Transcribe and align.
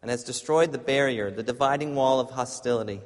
and 0.00 0.12
has 0.12 0.22
destroyed 0.22 0.70
the 0.70 0.78
barrier, 0.78 1.32
the 1.32 1.42
dividing 1.42 1.96
wall 1.96 2.20
of 2.20 2.30
hostility, 2.30 3.00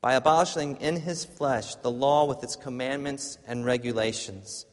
by 0.00 0.14
abolishing 0.14 0.78
in 0.78 0.96
his 0.96 1.26
flesh 1.26 1.74
the 1.74 1.90
law 1.90 2.24
with 2.24 2.42
its 2.42 2.56
commandments 2.56 3.36
and 3.46 3.66
regulations. 3.66 4.64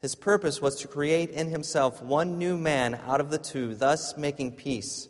His 0.00 0.14
purpose 0.14 0.62
was 0.62 0.76
to 0.76 0.86
create 0.86 1.30
in 1.30 1.48
himself 1.48 2.00
one 2.00 2.38
new 2.38 2.56
man 2.56 3.00
out 3.04 3.20
of 3.20 3.30
the 3.30 3.38
two, 3.38 3.74
thus 3.74 4.16
making 4.16 4.52
peace 4.52 5.08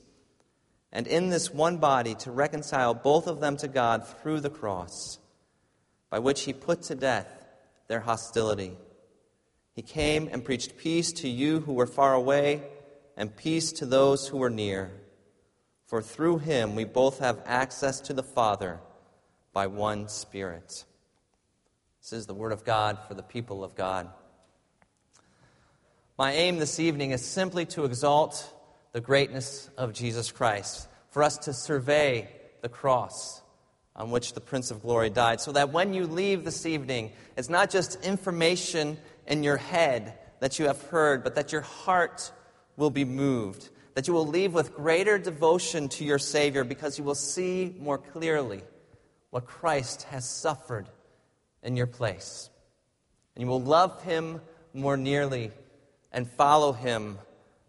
and 0.92 1.06
in 1.06 1.28
this 1.28 1.52
one 1.52 1.76
body 1.78 2.14
to 2.14 2.30
reconcile 2.30 2.94
both 2.94 3.26
of 3.26 3.40
them 3.40 3.56
to 3.58 3.68
God 3.68 4.06
through 4.06 4.40
the 4.40 4.50
cross, 4.50 5.18
by 6.10 6.18
which 6.18 6.42
he 6.42 6.52
put 6.52 6.82
to 6.82 6.94
death 6.94 7.44
their 7.88 8.00
hostility. 8.00 8.76
He 9.74 9.82
came 9.82 10.28
and 10.32 10.44
preached 10.44 10.76
peace 10.76 11.12
to 11.12 11.28
you 11.28 11.60
who 11.60 11.74
were 11.74 11.86
far 11.86 12.14
away, 12.14 12.62
and 13.16 13.36
peace 13.36 13.72
to 13.72 13.86
those 13.86 14.28
who 14.28 14.38
were 14.38 14.50
near. 14.50 14.90
For 15.86 16.02
through 16.02 16.38
him 16.38 16.74
we 16.74 16.84
both 16.84 17.18
have 17.18 17.42
access 17.46 18.00
to 18.02 18.12
the 18.12 18.22
Father 18.22 18.80
by 19.52 19.66
one 19.66 20.08
Spirit. 20.08 20.84
This 22.00 22.12
is 22.12 22.26
the 22.26 22.34
Word 22.34 22.52
of 22.52 22.64
God 22.64 22.98
for 23.06 23.14
the 23.14 23.22
people 23.22 23.64
of 23.64 23.74
God. 23.74 24.08
My 26.16 26.32
aim 26.32 26.58
this 26.58 26.80
evening 26.80 27.12
is 27.12 27.24
simply 27.24 27.64
to 27.66 27.84
exalt 27.84 28.52
the 28.92 29.00
greatness 29.00 29.70
of 29.76 29.92
Jesus 29.92 30.30
Christ, 30.30 30.88
for 31.10 31.22
us 31.22 31.38
to 31.38 31.52
survey 31.52 32.28
the 32.62 32.68
cross 32.68 33.42
on 33.94 34.10
which 34.10 34.32
the 34.32 34.40
Prince 34.40 34.70
of 34.70 34.82
Glory 34.82 35.10
died, 35.10 35.40
so 35.40 35.52
that 35.52 35.72
when 35.72 35.92
you 35.92 36.06
leave 36.06 36.44
this 36.44 36.66
evening, 36.66 37.12
it's 37.36 37.48
not 37.48 37.70
just 37.70 38.04
information 38.04 38.96
in 39.26 39.42
your 39.42 39.56
head 39.56 40.14
that 40.40 40.58
you 40.58 40.66
have 40.66 40.80
heard, 40.84 41.24
but 41.24 41.34
that 41.34 41.52
your 41.52 41.62
heart 41.62 42.32
will 42.76 42.90
be 42.90 43.04
moved, 43.04 43.68
that 43.94 44.06
you 44.06 44.14
will 44.14 44.26
leave 44.26 44.54
with 44.54 44.74
greater 44.74 45.18
devotion 45.18 45.88
to 45.88 46.04
your 46.04 46.18
Savior 46.18 46.62
because 46.62 46.96
you 46.96 47.04
will 47.04 47.16
see 47.16 47.74
more 47.80 47.98
clearly 47.98 48.62
what 49.30 49.46
Christ 49.46 50.04
has 50.04 50.28
suffered 50.28 50.88
in 51.62 51.76
your 51.76 51.88
place. 51.88 52.48
And 53.34 53.42
you 53.42 53.48
will 53.48 53.60
love 53.60 54.02
Him 54.02 54.40
more 54.72 54.96
nearly 54.96 55.50
and 56.12 56.30
follow 56.30 56.72
Him 56.72 57.18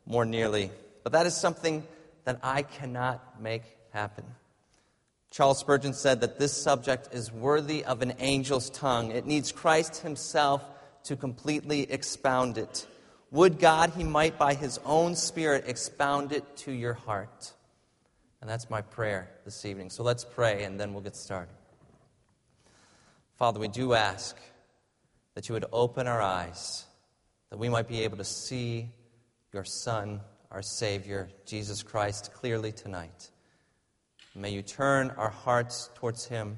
more 0.05 0.25
nearly. 0.25 0.71
But 1.09 1.17
that 1.17 1.25
is 1.25 1.35
something 1.35 1.87
that 2.25 2.39
I 2.43 2.61
cannot 2.61 3.41
make 3.41 3.63
happen. 3.89 4.25
Charles 5.31 5.57
Spurgeon 5.57 5.95
said 5.95 6.21
that 6.21 6.37
this 6.37 6.55
subject 6.55 7.09
is 7.11 7.31
worthy 7.31 7.83
of 7.83 8.03
an 8.03 8.11
angel's 8.19 8.69
tongue. 8.69 9.09
It 9.09 9.25
needs 9.25 9.51
Christ 9.51 10.03
himself 10.03 10.63
to 11.05 11.15
completely 11.15 11.91
expound 11.91 12.59
it. 12.59 12.85
Would 13.31 13.57
God 13.57 13.93
he 13.97 14.03
might 14.03 14.37
by 14.37 14.53
his 14.53 14.79
own 14.85 15.15
Spirit 15.15 15.63
expound 15.65 16.31
it 16.31 16.43
to 16.57 16.71
your 16.71 16.93
heart. 16.93 17.53
And 18.39 18.47
that's 18.47 18.69
my 18.69 18.81
prayer 18.83 19.31
this 19.45 19.65
evening. 19.65 19.89
So 19.89 20.03
let's 20.03 20.23
pray 20.23 20.63
and 20.63 20.79
then 20.79 20.93
we'll 20.93 21.01
get 21.01 21.15
started. 21.15 21.55
Father, 23.39 23.59
we 23.59 23.67
do 23.67 23.95
ask 23.95 24.37
that 25.33 25.49
you 25.49 25.53
would 25.53 25.65
open 25.73 26.05
our 26.05 26.21
eyes, 26.21 26.85
that 27.49 27.57
we 27.57 27.67
might 27.67 27.87
be 27.87 28.03
able 28.03 28.17
to 28.17 28.23
see 28.23 28.91
your 29.51 29.63
Son 29.63 30.21
our 30.51 30.61
Savior, 30.61 31.29
Jesus 31.45 31.83
Christ, 31.83 32.33
clearly 32.33 32.71
tonight. 32.71 33.29
May 34.35 34.51
you 34.51 34.61
turn 34.61 35.11
our 35.11 35.29
hearts 35.29 35.89
towards 35.95 36.25
Him, 36.25 36.57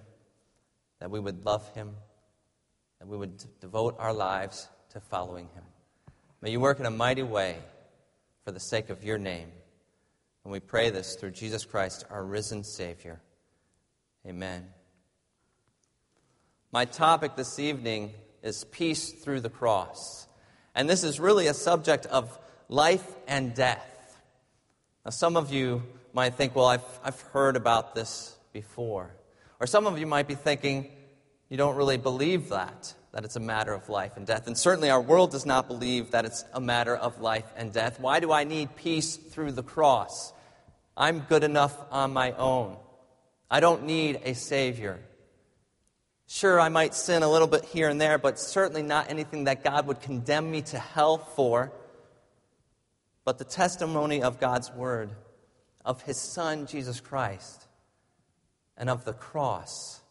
that 0.99 1.11
we 1.11 1.19
would 1.19 1.45
love 1.45 1.73
Him, 1.73 1.95
that 2.99 3.07
we 3.07 3.17
would 3.17 3.43
devote 3.59 3.95
our 3.99 4.13
lives 4.13 4.69
to 4.91 4.99
following 4.99 5.49
Him. 5.55 5.63
May 6.41 6.51
you 6.51 6.59
work 6.59 6.79
in 6.79 6.85
a 6.85 6.91
mighty 6.91 7.23
way 7.23 7.57
for 8.43 8.51
the 8.51 8.59
sake 8.59 8.89
of 8.89 9.03
your 9.03 9.17
name. 9.17 9.51
And 10.43 10.51
we 10.51 10.59
pray 10.59 10.89
this 10.89 11.15
through 11.15 11.31
Jesus 11.31 11.65
Christ, 11.65 12.05
our 12.09 12.23
risen 12.23 12.63
Savior. 12.63 13.21
Amen. 14.25 14.67
My 16.71 16.85
topic 16.85 17.35
this 17.35 17.59
evening 17.59 18.13
is 18.41 18.63
peace 18.63 19.11
through 19.11 19.41
the 19.41 19.49
cross. 19.49 20.27
And 20.73 20.89
this 20.89 21.03
is 21.03 21.19
really 21.19 21.47
a 21.47 21.53
subject 21.53 22.05
of 22.05 22.39
life 22.71 23.05
and 23.27 23.53
death. 23.53 24.17
Now, 25.03 25.11
some 25.11 25.35
of 25.35 25.51
you 25.51 25.83
might 26.13 26.35
think, 26.35 26.55
well, 26.55 26.67
I've, 26.67 26.99
I've 27.03 27.19
heard 27.19 27.57
about 27.57 27.93
this 27.93 28.35
before. 28.53 29.13
Or 29.59 29.67
some 29.67 29.85
of 29.85 29.99
you 29.99 30.07
might 30.07 30.25
be 30.27 30.35
thinking, 30.35 30.89
you 31.49 31.57
don't 31.57 31.75
really 31.75 31.97
believe 31.97 32.49
that, 32.49 32.93
that 33.11 33.25
it's 33.25 33.35
a 33.35 33.41
matter 33.41 33.73
of 33.73 33.89
life 33.89 34.13
and 34.15 34.25
death. 34.25 34.47
And 34.47 34.57
certainly 34.57 34.89
our 34.89 35.01
world 35.01 35.31
does 35.31 35.45
not 35.45 35.67
believe 35.67 36.11
that 36.11 36.23
it's 36.23 36.45
a 36.53 36.61
matter 36.61 36.95
of 36.95 37.19
life 37.19 37.51
and 37.57 37.73
death. 37.73 37.99
Why 37.99 38.21
do 38.21 38.31
I 38.31 38.45
need 38.45 38.73
peace 38.77 39.17
through 39.17 39.51
the 39.51 39.63
cross? 39.63 40.31
I'm 40.95 41.19
good 41.19 41.43
enough 41.43 41.77
on 41.91 42.13
my 42.13 42.31
own. 42.31 42.77
I 43.49 43.59
don't 43.59 43.83
need 43.83 44.21
a 44.23 44.33
Savior. 44.33 44.97
Sure, 46.25 46.57
I 46.57 46.69
might 46.69 46.95
sin 46.95 47.21
a 47.21 47.29
little 47.29 47.49
bit 47.49 47.65
here 47.65 47.89
and 47.89 47.99
there, 47.99 48.17
but 48.17 48.39
certainly 48.39 48.81
not 48.81 49.09
anything 49.09 49.43
that 49.43 49.61
God 49.61 49.87
would 49.87 49.99
condemn 49.99 50.49
me 50.49 50.61
to 50.61 50.79
hell 50.79 51.17
for 51.17 51.73
but 53.23 53.37
the 53.37 53.45
testimony 53.45 54.21
of 54.21 54.39
God's 54.39 54.71
Word, 54.71 55.11
of 55.85 56.01
His 56.03 56.17
Son, 56.17 56.65
Jesus 56.65 56.99
Christ, 56.99 57.67
and 58.77 58.89
of 58.89 59.05
the 59.05 59.13
cross 59.13 60.01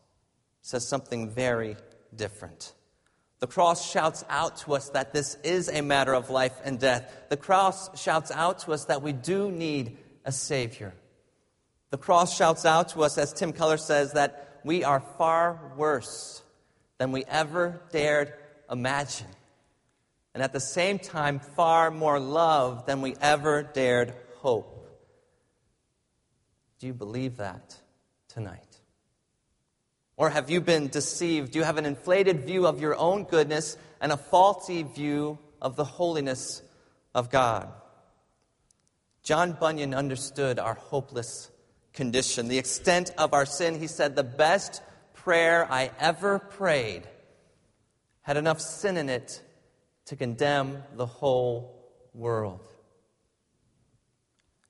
says 0.62 0.86
something 0.86 1.30
very 1.30 1.76
different. 2.14 2.72
The 3.40 3.46
cross 3.46 3.90
shouts 3.90 4.24
out 4.28 4.58
to 4.58 4.74
us 4.74 4.90
that 4.90 5.12
this 5.12 5.36
is 5.42 5.68
a 5.68 5.80
matter 5.80 6.14
of 6.14 6.28
life 6.28 6.52
and 6.62 6.78
death. 6.78 7.10
The 7.30 7.36
cross 7.36 8.00
shouts 8.00 8.30
out 8.30 8.60
to 8.60 8.72
us 8.72 8.84
that 8.86 9.02
we 9.02 9.12
do 9.12 9.50
need 9.50 9.96
a 10.24 10.32
Savior. 10.32 10.92
The 11.90 11.98
cross 11.98 12.36
shouts 12.36 12.66
out 12.66 12.90
to 12.90 13.02
us, 13.02 13.18
as 13.18 13.32
Tim 13.32 13.52
Keller 13.52 13.78
says, 13.78 14.12
that 14.12 14.60
we 14.62 14.84
are 14.84 15.00
far 15.00 15.72
worse 15.76 16.42
than 16.98 17.12
we 17.12 17.24
ever 17.24 17.80
dared 17.90 18.34
imagine 18.70 19.26
and 20.34 20.42
at 20.42 20.52
the 20.52 20.60
same 20.60 20.98
time, 20.98 21.40
far 21.40 21.90
more 21.90 22.20
love 22.20 22.86
than 22.86 23.02
we 23.02 23.16
ever 23.20 23.62
dared 23.62 24.14
hope. 24.38 24.88
Do 26.78 26.86
you 26.86 26.94
believe 26.94 27.36
that 27.38 27.76
tonight? 28.28 28.78
Or 30.16 30.30
have 30.30 30.50
you 30.50 30.60
been 30.60 30.88
deceived? 30.88 31.52
Do 31.52 31.58
you 31.58 31.64
have 31.64 31.78
an 31.78 31.86
inflated 31.86 32.44
view 32.44 32.66
of 32.66 32.80
your 32.80 32.96
own 32.96 33.24
goodness 33.24 33.76
and 34.00 34.12
a 34.12 34.16
faulty 34.16 34.82
view 34.82 35.38
of 35.60 35.76
the 35.76 35.84
holiness 35.84 36.62
of 37.14 37.30
God? 37.30 37.68
John 39.22 39.52
Bunyan 39.52 39.94
understood 39.94 40.58
our 40.58 40.74
hopeless 40.74 41.50
condition, 41.92 42.48
the 42.48 42.58
extent 42.58 43.10
of 43.18 43.34
our 43.34 43.46
sin. 43.46 43.78
He 43.78 43.86
said, 43.86 44.14
The 44.14 44.22
best 44.22 44.82
prayer 45.14 45.66
I 45.70 45.90
ever 45.98 46.38
prayed 46.38 47.02
had 48.22 48.36
enough 48.36 48.60
sin 48.60 48.96
in 48.96 49.08
it 49.08 49.42
to 50.10 50.16
condemn 50.16 50.82
the 50.96 51.06
whole 51.06 51.72
world. 52.14 52.58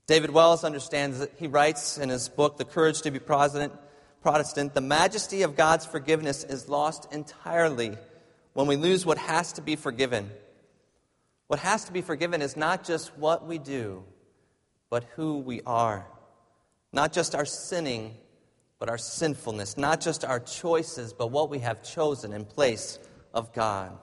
David 0.06 0.28
Wells 0.32 0.64
understands 0.64 1.20
that 1.20 1.32
he 1.38 1.46
writes 1.46 1.96
in 1.96 2.10
his 2.10 2.28
book, 2.28 2.58
The 2.58 2.66
Courage 2.66 3.00
to 3.00 3.10
be 3.10 3.18
Protestant, 3.18 3.72
the 4.74 4.82
majesty 4.82 5.40
of 5.40 5.56
God's 5.56 5.86
forgiveness 5.86 6.44
is 6.44 6.68
lost 6.68 7.10
entirely 7.10 7.96
when 8.52 8.66
we 8.66 8.76
lose 8.76 9.06
what 9.06 9.16
has 9.16 9.54
to 9.54 9.62
be 9.62 9.76
forgiven. 9.76 10.30
What 11.46 11.60
has 11.60 11.84
to 11.86 11.92
be 11.92 12.02
forgiven 12.02 12.42
is 12.42 12.54
not 12.54 12.84
just 12.84 13.16
what 13.16 13.46
we 13.46 13.56
do, 13.56 14.04
but 14.90 15.04
who 15.14 15.38
we 15.38 15.62
are. 15.62 16.06
Not 16.92 17.14
just 17.14 17.34
our 17.34 17.46
sinning, 17.46 18.14
but 18.78 18.90
our 18.90 18.98
sinfulness. 18.98 19.78
Not 19.78 20.02
just 20.02 20.22
our 20.22 20.40
choices, 20.40 21.14
but 21.14 21.28
what 21.28 21.48
we 21.48 21.60
have 21.60 21.82
chosen 21.82 22.34
in 22.34 22.44
place 22.44 22.98
of 23.32 23.54
God. 23.54 23.96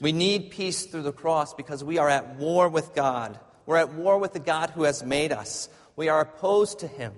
We 0.00 0.12
need 0.12 0.50
peace 0.50 0.86
through 0.86 1.02
the 1.02 1.12
cross 1.12 1.54
because 1.54 1.82
we 1.82 1.98
are 1.98 2.08
at 2.08 2.36
war 2.36 2.68
with 2.68 2.94
God. 2.94 3.38
We're 3.64 3.78
at 3.78 3.94
war 3.94 4.18
with 4.18 4.32
the 4.32 4.38
God 4.38 4.70
who 4.70 4.82
has 4.82 5.02
made 5.02 5.32
us. 5.32 5.68
We 5.96 6.08
are 6.08 6.20
opposed 6.20 6.80
to 6.80 6.86
Him. 6.86 7.12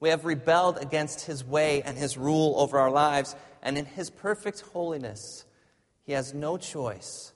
We 0.00 0.08
have 0.08 0.24
rebelled 0.24 0.78
against 0.78 1.26
His 1.26 1.44
way 1.44 1.82
and 1.82 1.96
His 1.96 2.16
rule 2.16 2.54
over 2.56 2.78
our 2.78 2.90
lives. 2.90 3.36
And 3.62 3.76
in 3.76 3.84
His 3.84 4.10
perfect 4.10 4.62
holiness, 4.72 5.44
he 6.04 6.12
has 6.12 6.34
no 6.34 6.56
choice 6.56 7.32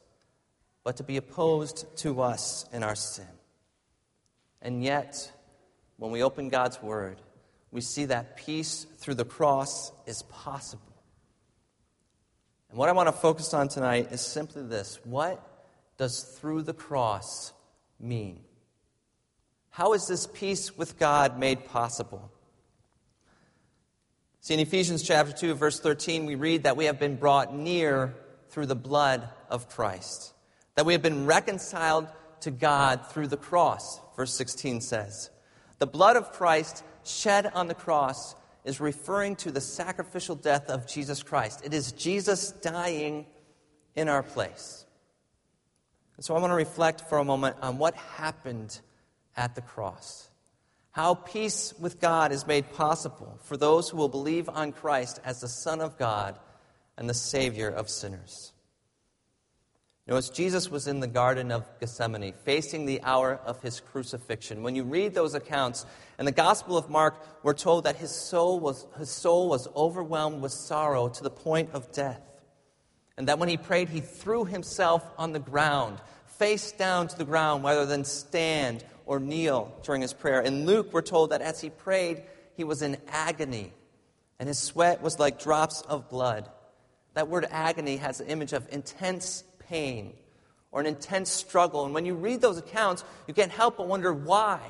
but 0.84 0.96
to 0.96 1.02
be 1.02 1.16
opposed 1.16 1.86
to 1.98 2.20
us 2.22 2.66
in 2.72 2.82
our 2.82 2.94
sin. 2.94 3.26
And 4.62 4.82
yet, 4.82 5.30
when 5.96 6.10
we 6.10 6.22
open 6.22 6.48
God's 6.48 6.82
Word, 6.82 7.20
we 7.70 7.80
see 7.80 8.06
that 8.06 8.36
peace 8.36 8.86
through 8.98 9.14
the 9.14 9.24
cross 9.24 9.92
is 10.06 10.22
possible. 10.22 10.85
And 12.70 12.78
what 12.78 12.88
I 12.88 12.92
want 12.92 13.08
to 13.08 13.12
focus 13.12 13.54
on 13.54 13.68
tonight 13.68 14.08
is 14.10 14.20
simply 14.20 14.62
this 14.62 14.98
what 15.04 15.42
does 15.98 16.22
through 16.22 16.62
the 16.62 16.74
cross 16.74 17.52
mean? 17.98 18.40
How 19.70 19.92
is 19.92 20.06
this 20.06 20.26
peace 20.26 20.76
with 20.76 20.98
God 20.98 21.38
made 21.38 21.66
possible? 21.66 22.30
See, 24.40 24.54
in 24.54 24.60
Ephesians 24.60 25.02
chapter 25.02 25.32
2, 25.32 25.54
verse 25.54 25.80
13, 25.80 26.24
we 26.24 26.34
read 26.34 26.62
that 26.62 26.76
we 26.76 26.84
have 26.84 26.98
been 26.98 27.16
brought 27.16 27.54
near 27.54 28.14
through 28.48 28.66
the 28.66 28.76
blood 28.76 29.28
of 29.50 29.68
Christ, 29.68 30.32
that 30.76 30.86
we 30.86 30.92
have 30.92 31.02
been 31.02 31.26
reconciled 31.26 32.08
to 32.40 32.50
God 32.50 33.06
through 33.10 33.26
the 33.26 33.36
cross, 33.36 34.00
verse 34.16 34.32
16 34.34 34.80
says. 34.80 35.30
The 35.78 35.86
blood 35.86 36.16
of 36.16 36.32
Christ 36.32 36.84
shed 37.04 37.50
on 37.54 37.66
the 37.66 37.74
cross 37.74 38.34
is 38.66 38.80
referring 38.80 39.36
to 39.36 39.50
the 39.50 39.60
sacrificial 39.60 40.34
death 40.34 40.68
of 40.68 40.86
Jesus 40.86 41.22
Christ. 41.22 41.62
It 41.64 41.72
is 41.72 41.92
Jesus 41.92 42.50
dying 42.50 43.24
in 43.94 44.08
our 44.08 44.22
place. 44.22 44.84
And 46.16 46.24
so 46.24 46.36
I 46.36 46.40
want 46.40 46.50
to 46.50 46.56
reflect 46.56 47.02
for 47.08 47.18
a 47.18 47.24
moment 47.24 47.56
on 47.62 47.78
what 47.78 47.94
happened 47.94 48.78
at 49.36 49.54
the 49.54 49.62
cross 49.62 50.28
how 50.96 51.12
peace 51.12 51.74
with 51.78 52.00
God 52.00 52.32
is 52.32 52.46
made 52.46 52.72
possible 52.72 53.38
for 53.42 53.58
those 53.58 53.90
who 53.90 53.98
will 53.98 54.08
believe 54.08 54.48
on 54.48 54.72
Christ 54.72 55.20
as 55.26 55.42
the 55.42 55.48
Son 55.48 55.82
of 55.82 55.98
God 55.98 56.38
and 56.96 57.06
the 57.06 57.12
Savior 57.12 57.68
of 57.68 57.90
sinners. 57.90 58.54
As 60.08 60.30
Jesus 60.30 60.70
was 60.70 60.86
in 60.86 61.00
the 61.00 61.08
Garden 61.08 61.50
of 61.50 61.64
Gethsemane, 61.80 62.32
facing 62.44 62.86
the 62.86 63.02
hour 63.02 63.40
of 63.44 63.60
his 63.60 63.80
crucifixion, 63.80 64.62
when 64.62 64.76
you 64.76 64.84
read 64.84 65.14
those 65.14 65.34
accounts, 65.34 65.84
in 66.16 66.26
the 66.26 66.32
Gospel 66.32 66.78
of 66.78 66.88
Mark, 66.88 67.16
we're 67.42 67.54
told 67.54 67.84
that 67.84 67.96
his 67.96 68.12
soul 68.12 68.60
was, 68.60 68.86
his 68.98 69.10
soul 69.10 69.48
was 69.48 69.66
overwhelmed 69.74 70.42
with 70.42 70.52
sorrow 70.52 71.08
to 71.08 71.22
the 71.24 71.30
point 71.30 71.70
of 71.72 71.90
death. 71.90 72.22
And 73.18 73.26
that 73.26 73.40
when 73.40 73.48
he 73.48 73.56
prayed, 73.56 73.88
he 73.88 74.00
threw 74.00 74.44
himself 74.44 75.02
on 75.18 75.32
the 75.32 75.40
ground, 75.40 75.98
face 76.26 76.70
down 76.70 77.08
to 77.08 77.18
the 77.18 77.24
ground, 77.24 77.64
rather 77.64 77.84
than 77.84 78.04
stand 78.04 78.84
or 79.06 79.18
kneel 79.18 79.74
during 79.82 80.02
his 80.02 80.12
prayer. 80.12 80.40
In 80.40 80.66
Luke, 80.66 80.92
we're 80.92 81.02
told 81.02 81.30
that 81.30 81.42
as 81.42 81.60
he 81.60 81.68
prayed, 81.68 82.22
he 82.54 82.62
was 82.62 82.80
in 82.80 82.96
agony, 83.08 83.72
and 84.38 84.46
his 84.46 84.58
sweat 84.60 85.02
was 85.02 85.18
like 85.18 85.42
drops 85.42 85.80
of 85.82 86.08
blood. 86.08 86.48
That 87.14 87.26
word 87.26 87.46
agony 87.50 87.96
has 87.96 88.20
an 88.20 88.28
image 88.28 88.52
of 88.52 88.68
intense 88.70 89.42
pain 89.68 90.14
or 90.70 90.80
an 90.80 90.86
intense 90.86 91.30
struggle. 91.30 91.84
And 91.84 91.94
when 91.94 92.06
you 92.06 92.14
read 92.14 92.40
those 92.40 92.58
accounts, 92.58 93.04
you 93.26 93.34
can't 93.34 93.52
help 93.52 93.76
but 93.76 93.88
wonder 93.88 94.12
why. 94.12 94.60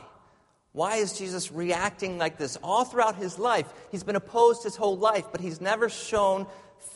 Why 0.72 0.96
is 0.96 1.18
Jesus 1.18 1.50
reacting 1.50 2.18
like 2.18 2.36
this? 2.36 2.56
All 2.62 2.84
throughout 2.84 3.16
his 3.16 3.38
life, 3.38 3.66
he's 3.90 4.04
been 4.04 4.16
opposed 4.16 4.62
his 4.62 4.76
whole 4.76 4.98
life, 4.98 5.24
but 5.32 5.40
he's 5.40 5.60
never 5.60 5.88
shown 5.88 6.46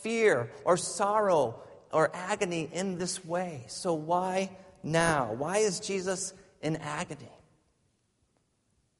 fear 0.01 0.51
or 0.65 0.77
sorrow 0.77 1.59
or 1.91 2.11
agony 2.13 2.69
in 2.71 2.97
this 2.97 3.25
way. 3.25 3.65
So 3.67 3.93
why 3.93 4.51
now? 4.83 5.33
Why 5.33 5.57
is 5.57 5.79
Jesus 5.79 6.33
in 6.61 6.77
agony. 6.77 7.31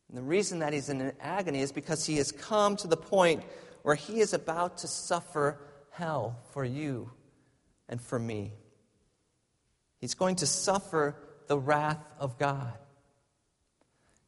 And 0.09 0.17
the 0.17 0.23
reason 0.23 0.59
that 0.59 0.73
he's 0.73 0.89
in 0.89 1.13
agony 1.21 1.61
is 1.61 1.71
because 1.71 2.05
he 2.05 2.17
has 2.17 2.31
come 2.31 2.75
to 2.77 2.87
the 2.87 2.97
point 2.97 3.43
where 3.83 3.95
he 3.95 4.19
is 4.19 4.33
about 4.33 4.79
to 4.79 4.87
suffer 4.87 5.57
hell 5.91 6.39
for 6.51 6.65
you 6.65 7.09
and 7.87 8.01
for 8.01 8.19
me. 8.19 8.53
He's 10.01 10.15
going 10.15 10.37
to 10.37 10.47
suffer 10.47 11.15
the 11.47 11.57
wrath 11.57 12.03
of 12.19 12.37
God. 12.37 12.73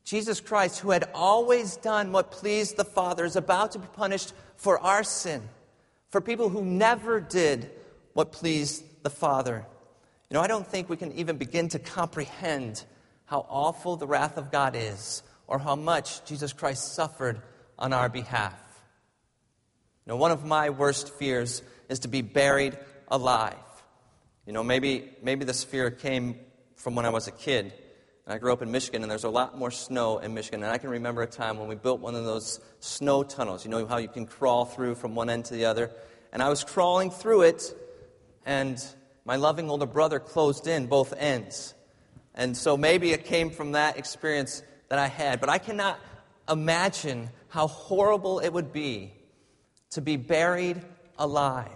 Jesus 0.06 0.40
Christ, 0.40 0.80
who 0.80 0.92
had 0.92 1.10
always 1.14 1.78
done 1.78 2.12
what 2.12 2.32
pleased 2.32 2.78
the 2.78 2.86
Father, 2.86 3.26
is 3.26 3.36
about 3.36 3.72
to 3.72 3.80
be 3.80 3.88
punished 3.88 4.34
for 4.56 4.78
our 4.80 5.04
sin, 5.04 5.42
for 6.10 6.22
people 6.22 6.50
who 6.50 6.64
never 6.64 7.20
did 7.20 7.72
what 8.14 8.32
pleased 8.32 8.84
the 9.02 9.10
Father. 9.10 9.66
You 10.30 10.36
know, 10.36 10.42
I 10.42 10.48
don't 10.48 10.68
think 10.68 10.90
we 10.90 10.98
can 10.98 11.12
even 11.14 11.38
begin 11.38 11.70
to 11.70 11.80
comprehend 11.80 12.84
how 13.26 13.46
awful 13.50 13.96
the 13.96 14.08
wrath 14.08 14.38
of 14.38 14.52
God 14.52 14.76
is 14.76 15.24
or 15.48 15.58
how 15.58 15.76
much 15.76 16.24
Jesus 16.26 16.54
Christ 16.54 16.94
suffered 16.94 17.42
on 17.80 17.94
our 17.94 18.10
behalf. 18.10 18.60
You 20.06 20.12
know, 20.12 20.18
one 20.18 20.32
of 20.32 20.46
my 20.46 20.70
worst 20.70 21.14
fears 21.14 21.64
is 21.90 22.00
to 22.00 22.08
be 22.08 22.22
buried 22.22 22.78
alive. 23.08 23.56
You 24.46 24.52
know, 24.52 24.64
maybe, 24.64 25.10
maybe 25.22 25.46
this 25.46 25.64
fear 25.64 25.90
came 25.90 26.36
from 26.76 26.96
when 26.96 27.06
I 27.06 27.10
was 27.10 27.28
a 27.28 27.32
kid. 27.32 27.74
And 28.26 28.34
I 28.34 28.38
grew 28.38 28.52
up 28.52 28.62
in 28.62 28.72
Michigan, 28.72 29.02
and 29.02 29.10
there's 29.10 29.24
a 29.24 29.30
lot 29.30 29.58
more 29.58 29.72
snow 29.72 30.18
in 30.18 30.34
Michigan. 30.34 30.64
And 30.64 30.72
I 30.72 30.78
can 30.78 30.90
remember 30.90 31.22
a 31.22 31.28
time 31.28 31.58
when 31.58 31.68
we 31.70 31.76
built 31.76 32.02
one 32.02 32.16
of 32.16 32.26
those 32.26 32.60
snow 32.80 33.24
tunnels. 33.24 33.64
You 33.64 33.72
know 33.72 33.86
how 33.86 33.98
you 33.98 34.10
can 34.10 34.26
crawl 34.26 34.66
through 34.66 34.96
from 34.96 35.16
one 35.16 35.30
end 35.30 35.46
to 35.46 35.54
the 35.54 35.66
other? 35.66 35.92
And 36.32 36.42
I 36.42 36.50
was 36.50 36.64
crawling 36.64 37.10
through 37.10 37.44
it, 37.44 37.74
and 38.46 38.84
my 39.24 39.38
loving 39.38 39.70
older 39.70 39.86
brother 39.86 40.20
closed 40.20 40.68
in 40.68 40.88
both 40.88 41.14
ends. 41.18 41.74
And 42.36 42.58
so 42.58 42.76
maybe 42.76 43.12
it 43.12 43.26
came 43.26 43.50
from 43.50 43.74
that 43.74 43.98
experience 43.98 44.62
that 44.90 45.00
I 45.00 45.08
had. 45.08 45.40
But 45.40 45.50
I 45.50 45.58
cannot 45.58 46.00
imagine 46.50 47.30
how 47.48 47.68
horrible 47.68 48.40
it 48.40 48.52
would 48.52 48.74
be 48.74 49.14
to 49.92 50.02
be 50.02 50.18
buried 50.18 50.82
alive. 51.18 51.70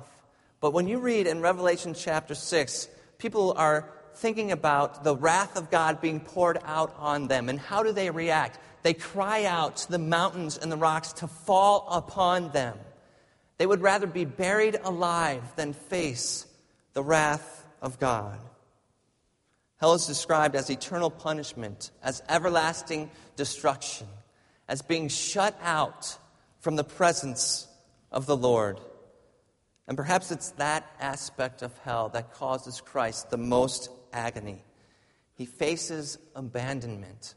But 0.60 0.74
when 0.74 0.88
you 0.88 1.00
read 1.00 1.28
in 1.28 1.42
Revelation 1.42 1.94
chapter 1.94 2.34
6, 2.34 2.88
people 3.18 3.54
are 3.58 3.90
thinking 4.16 4.52
about 4.52 5.04
the 5.04 5.16
wrath 5.16 5.56
of 5.56 5.70
God 5.70 6.02
being 6.02 6.20
poured 6.20 6.58
out 6.66 6.96
on 6.98 7.28
them. 7.28 7.50
And 7.50 7.60
how 7.60 7.84
do 7.84 7.92
they 7.92 8.10
react? 8.10 8.60
They 8.82 8.94
cry 8.94 9.46
out 9.46 9.78
to 9.78 9.92
the 9.92 10.00
mountains 10.00 10.58
and 10.58 10.72
the 10.72 10.78
rocks 10.78 11.14
to 11.14 11.28
fall 11.28 11.88
upon 11.92 12.52
them. 12.52 12.78
They 13.58 13.66
would 13.66 13.82
rather 13.82 14.08
be 14.08 14.26
buried 14.26 14.78
alive 14.84 15.44
than 15.56 15.74
face 15.74 16.46
the 16.94 17.04
wrath 17.04 17.66
of 17.82 18.00
God. 18.00 18.40
Hell 19.80 19.94
is 19.94 20.08
described 20.08 20.56
as 20.56 20.72
eternal 20.72 21.12
punishment, 21.12 21.92
as 22.02 22.24
everlasting 22.28 23.12
destruction, 23.36 24.08
as 24.68 24.82
being 24.82 25.08
shut 25.08 25.56
out 25.62 26.18
from 26.60 26.76
the 26.76 26.84
presence 26.84 27.68
of 28.12 28.26
the 28.26 28.38
Lord. 28.38 28.80
And 29.88 29.96
perhaps 29.96 30.32
it's 30.32 30.52
that 30.52 30.86
aspect 31.00 31.62
of 31.62 31.78
hell 31.80 32.10
that 32.10 32.34
causes 32.34 32.82
Christ 32.82 33.30
the 33.30 33.38
most 33.38 33.90
agony. 34.12 34.64
He 35.36 35.46
faces 35.46 36.18
abandonment. 36.36 37.36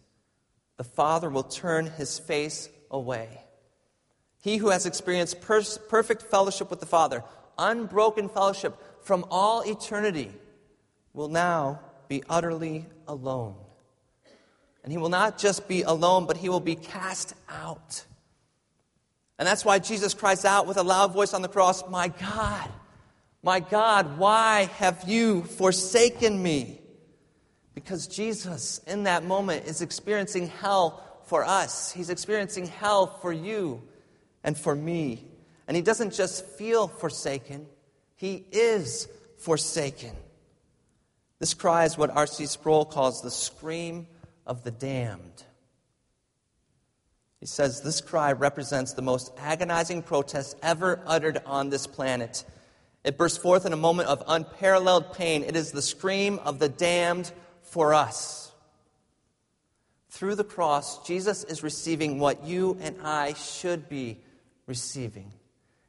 The 0.77 0.85
Father 0.85 1.31
will 1.31 1.45
turn 1.45 1.87
his 1.87 2.19
face 2.19 2.69
away. 2.91 3.45
He 4.43 4.57
who 4.57 4.71
has 4.71 4.87
experienced 4.87 5.41
per- 5.41 5.63
perfect 5.89 6.23
fellowship 6.23 6.71
with 6.71 6.81
the 6.81 6.87
Father, 6.87 7.23
unbroken 7.59 8.29
fellowship 8.29 8.75
from 9.03 9.27
all 9.31 9.61
eternity, 9.61 10.33
will 11.13 11.29
now 11.29 11.81
be 12.09 12.25
utterly 12.29 12.87
alone. 13.07 13.55
And 14.83 14.91
he 14.91 14.99
will 14.99 15.11
not 15.11 15.39
just 15.39 15.69
be 15.69 15.83
alone, 15.83 16.27
but 16.27 16.39
he 16.39 16.49
will 16.49 16.61
be 16.61 16.75
cast 16.75 17.35
out. 17.49 18.07
And 19.41 19.47
that's 19.47 19.65
why 19.65 19.79
Jesus 19.79 20.13
cries 20.13 20.45
out 20.45 20.67
with 20.67 20.77
a 20.77 20.83
loud 20.83 21.15
voice 21.15 21.33
on 21.33 21.41
the 21.41 21.49
cross, 21.49 21.83
My 21.89 22.09
God, 22.09 22.69
my 23.43 23.61
God, 23.61 24.19
why 24.19 24.69
have 24.77 25.09
you 25.09 25.45
forsaken 25.45 26.43
me? 26.43 26.79
Because 27.75 28.07
Jesus, 28.07 28.83
in 28.87 29.05
that 29.05 29.25
moment, 29.25 29.65
is 29.65 29.81
experiencing 29.81 30.49
hell 30.49 31.03
for 31.25 31.43
us. 31.43 31.91
He's 31.91 32.11
experiencing 32.11 32.67
hell 32.67 33.07
for 33.07 33.33
you 33.33 33.83
and 34.45 34.59
for 34.59 34.75
me. 34.75 35.25
And 35.67 35.75
he 35.75 35.83
doesn't 35.83 36.13
just 36.13 36.45
feel 36.45 36.87
forsaken, 36.87 37.67
he 38.17 38.45
is 38.53 39.09
forsaken. 39.39 40.15
This 41.39 41.55
cry 41.55 41.87
is 41.87 41.97
what 41.97 42.11
R.C. 42.11 42.45
Sproul 42.45 42.85
calls 42.85 43.23
the 43.23 43.31
scream 43.31 44.07
of 44.47 44.65
the 44.65 44.71
damned. 44.71 45.45
He 47.41 47.47
says 47.47 47.81
this 47.81 48.01
cry 48.01 48.33
represents 48.33 48.93
the 48.93 49.03
most 49.03 49.33
agonizing 49.39 50.03
protest 50.03 50.57
ever 50.63 51.01
uttered 51.07 51.41
on 51.47 51.71
this 51.71 51.87
planet. 51.87 52.45
It 53.03 53.17
bursts 53.17 53.39
forth 53.39 53.65
in 53.65 53.73
a 53.73 53.79
moment 53.79 54.09
of 54.09 54.23
unparalleled 54.29 55.15
pain. 55.15 55.43
It 55.43 55.57
is 55.57 55.73
the 55.73 55.83
scream 55.83 56.39
of 56.41 56.59
the 56.59 56.69
damned 56.69 57.33
for 57.63 57.95
us. 57.95 58.53
Through 60.11 60.35
the 60.35 60.45
cross, 60.45 61.07
Jesus 61.07 61.45
is 61.45 61.63
receiving 61.63 62.19
what 62.19 62.45
you 62.45 62.77
and 62.81 62.97
I 63.03 63.33
should 63.33 63.89
be 63.89 64.19
receiving 64.67 65.33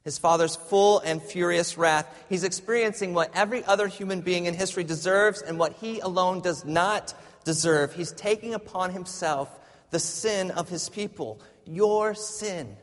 his 0.04 0.18
father's 0.18 0.56
full 0.56 1.00
and 1.00 1.22
furious 1.22 1.78
wrath. 1.78 2.26
He's 2.28 2.44
experiencing 2.44 3.14
what 3.14 3.32
every 3.36 3.64
other 3.64 3.88
human 3.88 4.22
being 4.22 4.46
in 4.46 4.54
history 4.54 4.84
deserves 4.84 5.42
and 5.42 5.60
what 5.60 5.74
he 5.74 6.00
alone 6.00 6.42
does 6.42 6.66
not 6.66 7.14
deserve. 7.44 7.94
He's 7.94 8.12
taking 8.12 8.54
upon 8.54 8.92
himself 8.92 9.60
the 9.92 10.00
sin 10.00 10.52
of 10.52 10.70
his 10.70 10.90
people, 10.90 11.40
your 11.66 12.16
sin. 12.16 12.76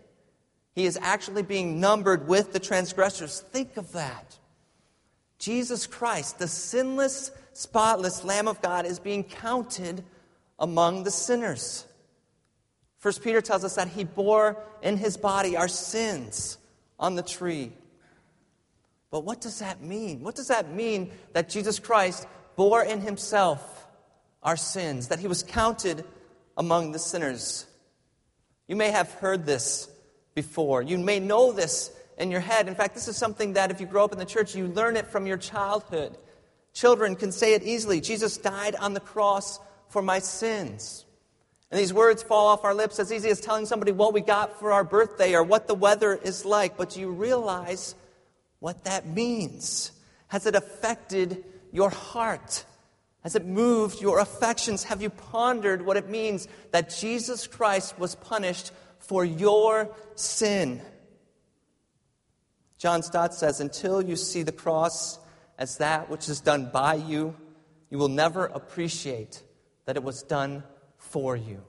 He 0.75 0.87
is 0.87 0.99
actually 1.03 1.43
being 1.43 1.81
numbered 1.81 2.29
with 2.29 2.53
the 2.53 2.61
transgressors. 2.61 3.41
Think 3.41 3.77
of 3.77 3.93
that. 3.93 4.39
Jesus 5.39 5.87
Christ, 5.87 6.39
the 6.39 6.49
sinless, 6.49 7.31
spotless 7.53 8.25
Lamb 8.25 8.47
of 8.47 8.63
God, 8.63 8.87
is 8.87 9.01
being 9.01 9.25
counted 9.25 10.05
among 10.59 11.03
the 11.03 11.11
sinners. 11.11 11.85
First 12.99 13.23
Peter 13.23 13.41
tells 13.41 13.65
us 13.65 13.77
that 13.77 13.89
he 13.89 14.05
bore 14.05 14.63
in 14.83 14.97
his 14.97 15.17
body 15.17 15.57
our 15.57 15.69
sins 15.69 16.59
on 16.99 17.15
the 17.15 17.23
tree. 17.23 17.73
But 19.11 19.25
what 19.25 19.41
does 19.41 19.61
that 19.61 19.81
mean? 19.81 20.23
What 20.23 20.35
does 20.35 20.49
that 20.49 20.73
mean 20.73 21.13
that 21.33 21.49
Jesus 21.49 21.79
Christ 21.79 22.27
bore 22.57 22.83
in 22.83 23.01
himself 23.01 23.87
our 24.43 24.57
sins, 24.57 25.09
that 25.09 25.21
he 25.21 25.29
was 25.29 25.43
counted 25.43 26.05
among 26.59 26.93
the 26.93 26.99
sinners? 26.99 27.67
You 28.67 28.77
may 28.77 28.91
have 28.91 29.11
heard 29.15 29.47
this 29.47 29.89
before. 30.35 30.83
You 30.83 30.99
may 30.99 31.19
know 31.19 31.53
this 31.53 31.91
in 32.19 32.31
your 32.31 32.41
head. 32.41 32.69
In 32.69 32.75
fact, 32.75 32.95
this 32.95 33.09
is 33.09 33.17
something 33.17 33.55
that 33.55 33.71
if 33.71 33.81
you 33.81 33.87
grow 33.87 34.05
up 34.05 34.13
in 34.13 34.19
the 34.19 34.27
church, 34.27 34.55
you 34.55 34.67
learn 34.67 34.97
it 34.97 35.07
from 35.07 35.27
your 35.27 35.39
childhood. 35.39 36.19
Children 36.75 37.17
can 37.17 37.33
say 37.33 37.55
it 37.55 37.63
easily 37.63 38.01
Jesus 38.01 38.37
died 38.37 38.77
on 38.77 38.93
the 38.93 39.01
cross 39.01 39.59
for 39.89 40.03
my 40.03 40.19
sins. 40.19 41.07
And 41.71 41.81
these 41.81 41.93
words 41.93 42.23
fall 42.23 42.49
off 42.49 42.65
our 42.65 42.75
lips 42.75 42.99
as 42.99 43.13
easy 43.13 43.29
as 43.29 43.41
telling 43.41 43.67
somebody 43.67 43.93
what 43.93 44.15
we 44.15 44.21
got 44.21 44.59
for 44.59 44.73
our 44.73 44.85
birthday 44.85 45.35
or 45.35 45.43
what 45.43 45.67
the 45.67 45.75
weather 45.75 46.15
is 46.15 46.45
like. 46.45 46.77
But 46.77 46.91
do 46.91 47.01
you 47.01 47.11
realize 47.11 47.95
what 48.61 48.85
that 48.85 49.07
means? 49.07 49.93
Has 50.29 50.47
it 50.47 50.55
affected 50.55 51.45
your 51.73 51.91
heart? 51.91 52.65
Has 53.23 53.35
it 53.35 53.45
moved 53.45 54.01
your 54.01 54.21
affections? 54.21 54.85
Have 54.85 55.03
you 55.03 55.11
pondered 55.11 55.85
what 55.85 55.97
it 55.97 56.09
means 56.09 56.47
that 56.71 56.91
Jesus 56.91 57.47
Christ 57.47 57.99
was 57.99 58.15
punished 58.15 58.71
for 58.99 59.25
your 59.25 59.95
sin? 60.15 60.81
John 62.79 63.03
Stott 63.03 63.35
says, 63.35 63.61
Until 63.61 64.01
you 64.01 64.15
see 64.15 64.45
the 64.45 64.53
cross 64.53 65.19
as 65.59 65.79
that 65.79 66.09
which 66.09 66.29
is 66.29 66.41
done 66.41 66.71
by 66.73 66.95
you, 66.95 67.35
you 67.91 67.99
will 67.99 68.09
never 68.09 68.47
appreciate 68.47 69.43
that 69.87 69.97
it 69.97 70.05
was 70.05 70.23
done 70.23 70.63
for 70.97 71.37
you. 71.37 71.63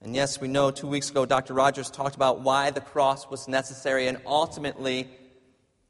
And 0.00 0.14
yes, 0.14 0.40
we 0.40 0.46
know 0.46 0.70
two 0.70 0.86
weeks 0.86 1.10
ago 1.10 1.26
Dr. 1.26 1.54
Rogers 1.54 1.90
talked 1.90 2.14
about 2.14 2.42
why 2.42 2.70
the 2.70 2.80
cross 2.80 3.28
was 3.28 3.48
necessary, 3.48 4.06
and 4.06 4.20
ultimately, 4.24 5.08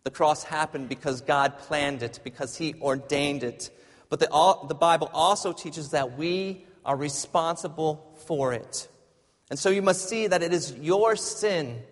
the 0.04 0.10
cross 0.10 0.42
happened 0.44 0.88
because 0.88 1.20
God 1.20 1.58
planned 1.58 2.02
it, 2.02 2.20
because 2.24 2.56
He 2.56 2.74
ordained 2.80 3.42
it. 3.42 3.70
But 4.08 4.20
the, 4.20 4.30
all, 4.30 4.66
the 4.66 4.74
Bible 4.74 5.10
also 5.12 5.52
teaches 5.52 5.90
that 5.90 6.16
we 6.16 6.64
are 6.84 6.96
responsible 6.96 8.14
for 8.26 8.52
it. 8.52 8.88
And 9.50 9.58
so 9.58 9.70
you 9.70 9.82
must 9.82 10.08
see 10.08 10.26
that 10.26 10.42
it 10.42 10.52
is 10.52 10.74
your 10.74 11.16
sin 11.16 11.82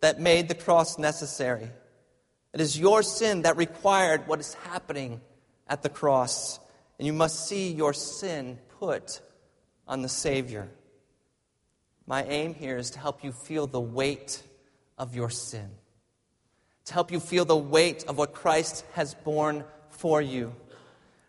that 0.00 0.20
made 0.20 0.48
the 0.48 0.54
cross 0.54 0.98
necessary. 0.98 1.68
It 2.52 2.60
is 2.60 2.78
your 2.78 3.02
sin 3.02 3.42
that 3.42 3.56
required 3.56 4.26
what 4.26 4.40
is 4.40 4.54
happening 4.54 5.20
at 5.66 5.82
the 5.82 5.88
cross. 5.88 6.58
And 6.98 7.06
you 7.06 7.12
must 7.12 7.48
see 7.48 7.72
your 7.72 7.94
sin 7.94 8.58
put 8.78 9.20
on 9.88 10.02
the 10.02 10.08
Savior. 10.08 10.68
My 12.06 12.24
aim 12.24 12.54
here 12.54 12.76
is 12.76 12.90
to 12.90 12.98
help 12.98 13.24
you 13.24 13.32
feel 13.32 13.66
the 13.66 13.80
weight 13.80 14.42
of 14.98 15.14
your 15.14 15.30
sin, 15.30 15.70
to 16.86 16.94
help 16.94 17.12
you 17.12 17.20
feel 17.20 17.44
the 17.44 17.56
weight 17.56 18.04
of 18.08 18.18
what 18.18 18.34
Christ 18.34 18.84
has 18.94 19.14
borne 19.14 19.64
for 19.90 20.20
you, 20.20 20.54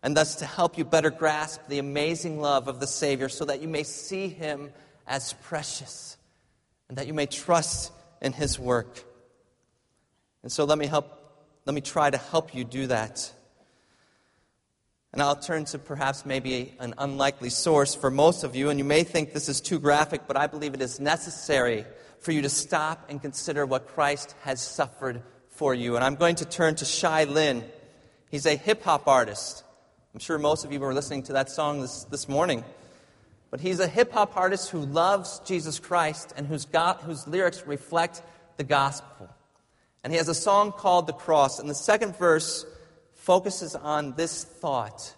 and 0.01 0.17
thus 0.17 0.35
to 0.35 0.45
help 0.45 0.77
you 0.77 0.85
better 0.85 1.11
grasp 1.11 1.61
the 1.67 1.79
amazing 1.79 2.39
love 2.39 2.67
of 2.67 2.79
the 2.79 2.87
Savior 2.87 3.29
so 3.29 3.45
that 3.45 3.61
you 3.61 3.67
may 3.67 3.83
see 3.83 4.27
Him 4.27 4.71
as 5.07 5.33
precious 5.43 6.17
and 6.89 6.97
that 6.97 7.07
you 7.07 7.13
may 7.13 7.25
trust 7.25 7.91
in 8.21 8.33
His 8.33 8.57
work. 8.57 9.03
And 10.41 10.51
so 10.51 10.65
let 10.65 10.77
me 10.77 10.87
help, 10.87 11.07
let 11.65 11.73
me 11.73 11.81
try 11.81 12.09
to 12.09 12.17
help 12.17 12.55
you 12.55 12.63
do 12.63 12.87
that. 12.87 13.31
And 15.13 15.21
I'll 15.21 15.35
turn 15.35 15.65
to 15.65 15.77
perhaps 15.77 16.25
maybe 16.25 16.73
an 16.79 16.95
unlikely 16.97 17.51
source 17.51 17.93
for 17.93 18.09
most 18.09 18.43
of 18.43 18.55
you, 18.55 18.69
and 18.69 18.79
you 18.79 18.85
may 18.85 19.03
think 19.03 19.31
this 19.31 19.47
is 19.47 19.61
too 19.61 19.79
graphic, 19.79 20.21
but 20.27 20.35
I 20.35 20.47
believe 20.47 20.73
it 20.73 20.81
is 20.81 20.99
necessary 20.99 21.85
for 22.19 22.31
you 22.31 22.41
to 22.41 22.49
stop 22.49 23.05
and 23.09 23.21
consider 23.21 23.65
what 23.65 23.87
Christ 23.87 24.33
has 24.41 24.59
suffered 24.59 25.21
for 25.55 25.73
you. 25.73 25.95
And 25.95 26.03
I'm 26.03 26.15
going 26.15 26.35
to 26.35 26.45
turn 26.45 26.75
to 26.75 26.85
Shai 26.85 27.25
Linne. 27.25 27.63
He's 28.29 28.45
a 28.45 28.55
hip 28.55 28.83
hop 28.83 29.07
artist. 29.07 29.63
I'm 30.13 30.19
sure 30.19 30.37
most 30.37 30.65
of 30.65 30.71
you 30.71 30.79
were 30.79 30.93
listening 30.93 31.23
to 31.23 31.33
that 31.33 31.49
song 31.49 31.81
this, 31.81 32.03
this 32.05 32.29
morning. 32.29 32.63
But 33.49 33.61
he's 33.61 33.79
a 33.79 33.87
hip 33.87 34.11
hop 34.11 34.35
artist 34.35 34.69
who 34.69 34.79
loves 34.79 35.39
Jesus 35.45 35.79
Christ 35.79 36.33
and 36.35 36.47
whose, 36.47 36.65
God, 36.65 36.97
whose 37.01 37.27
lyrics 37.27 37.65
reflect 37.67 38.21
the 38.57 38.63
gospel. 38.63 39.29
And 40.03 40.11
he 40.11 40.17
has 40.17 40.27
a 40.27 40.35
song 40.35 40.71
called 40.71 41.07
The 41.07 41.13
Cross. 41.13 41.59
And 41.59 41.69
the 41.69 41.75
second 41.75 42.17
verse 42.17 42.65
focuses 43.13 43.75
on 43.75 44.13
this 44.15 44.43
thought 44.43 45.15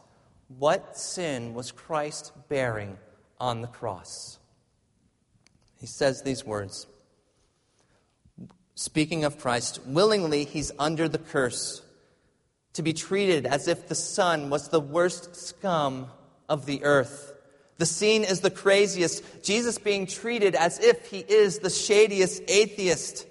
What 0.57 0.97
sin 0.97 1.53
was 1.53 1.71
Christ 1.71 2.31
bearing 2.49 2.97
on 3.39 3.61
the 3.61 3.67
cross? 3.67 4.37
He 5.79 5.87
says 5.87 6.21
these 6.21 6.45
words 6.45 6.87
Speaking 8.75 9.23
of 9.23 9.39
Christ, 9.39 9.79
willingly 9.85 10.45
he's 10.45 10.71
under 10.77 11.07
the 11.09 11.17
curse, 11.17 11.81
to 12.73 12.83
be 12.83 12.93
treated 12.93 13.45
as 13.45 13.67
if 13.67 13.87
the 13.87 13.95
Son 13.95 14.49
was 14.49 14.69
the 14.69 14.79
worst 14.79 15.35
scum 15.35 16.07
of 16.47 16.65
the 16.65 16.83
earth 16.83 17.35
the 17.77 17.85
scene 17.85 18.23
is 18.23 18.39
the 18.39 18.51
craziest. 18.51 19.43
Jesus 19.43 19.77
being 19.77 20.07
treated 20.07 20.55
as 20.55 20.79
if 20.79 21.09
he 21.09 21.19
is 21.19 21.59
the 21.59 21.69
shadiest 21.69 22.43
atheist. 22.47 23.27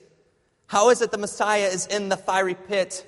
How 0.67 0.91
is 0.91 1.01
it 1.01 1.11
the 1.11 1.19
Messiah 1.19 1.67
is 1.67 1.87
in 1.87 2.09
the 2.09 2.17
fiery 2.17 2.55
pit? 2.55 3.07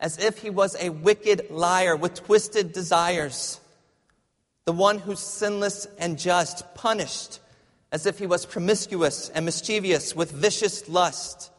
As 0.00 0.18
if 0.18 0.38
he 0.38 0.50
was 0.50 0.74
a 0.80 0.90
wicked 0.90 1.50
liar 1.50 1.94
with 1.94 2.14
twisted 2.14 2.72
desires. 2.72 3.60
The 4.64 4.72
one 4.72 4.98
who's 4.98 5.20
sinless 5.20 5.86
and 5.98 6.18
just, 6.18 6.74
punished 6.74 7.40
as 7.90 8.06
if 8.06 8.18
he 8.18 8.26
was 8.26 8.46
promiscuous 8.46 9.28
and 9.28 9.44
mischievous 9.44 10.16
with 10.16 10.32
vicious 10.32 10.88
lust. 10.88 11.51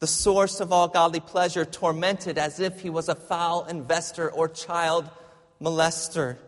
The 0.00 0.06
source 0.06 0.60
of 0.60 0.72
all 0.72 0.88
godly 0.88 1.20
pleasure, 1.20 1.64
tormented 1.64 2.38
as 2.38 2.58
if 2.58 2.80
he 2.80 2.90
was 2.90 3.08
a 3.08 3.14
foul 3.14 3.66
investor 3.66 4.30
or 4.30 4.48
child 4.48 5.08
molester. 5.60 6.38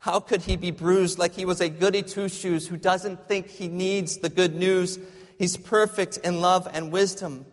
How 0.00 0.20
could 0.20 0.42
he 0.42 0.56
be 0.56 0.72
bruised 0.72 1.18
like 1.18 1.34
he 1.34 1.44
was 1.44 1.60
a 1.60 1.68
goody 1.68 2.02
two 2.02 2.28
shoes 2.28 2.66
who 2.66 2.76
doesn't 2.76 3.28
think 3.28 3.48
he 3.48 3.68
needs 3.68 4.18
the 4.18 4.28
good 4.28 4.54
news? 4.54 4.98
He's 5.38 5.56
perfect 5.56 6.18
in 6.18 6.40
love 6.40 6.68
and 6.72 6.90
wisdom, 6.90 7.46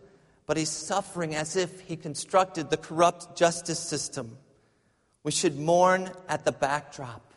but 0.46 0.56
he's 0.56 0.70
suffering 0.70 1.34
as 1.36 1.54
if 1.54 1.80
he 1.80 1.96
constructed 1.96 2.70
the 2.70 2.76
corrupt 2.76 3.36
justice 3.36 3.78
system. 3.78 4.38
We 5.22 5.30
should 5.30 5.58
mourn 5.58 6.10
at 6.28 6.44
the 6.44 6.52
backdrop. 6.52 7.34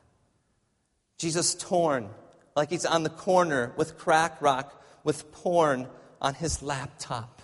Jesus 1.20 1.54
torn 1.54 2.10
like 2.56 2.72
he's 2.72 2.86
on 2.86 3.04
the 3.04 3.10
corner 3.10 3.74
with 3.78 3.98
crack 3.98 4.42
rock 4.42 4.84
with 5.04 5.32
porn 5.32 5.88
on 6.22 6.34
his 6.34 6.64
laptop. 6.64 7.39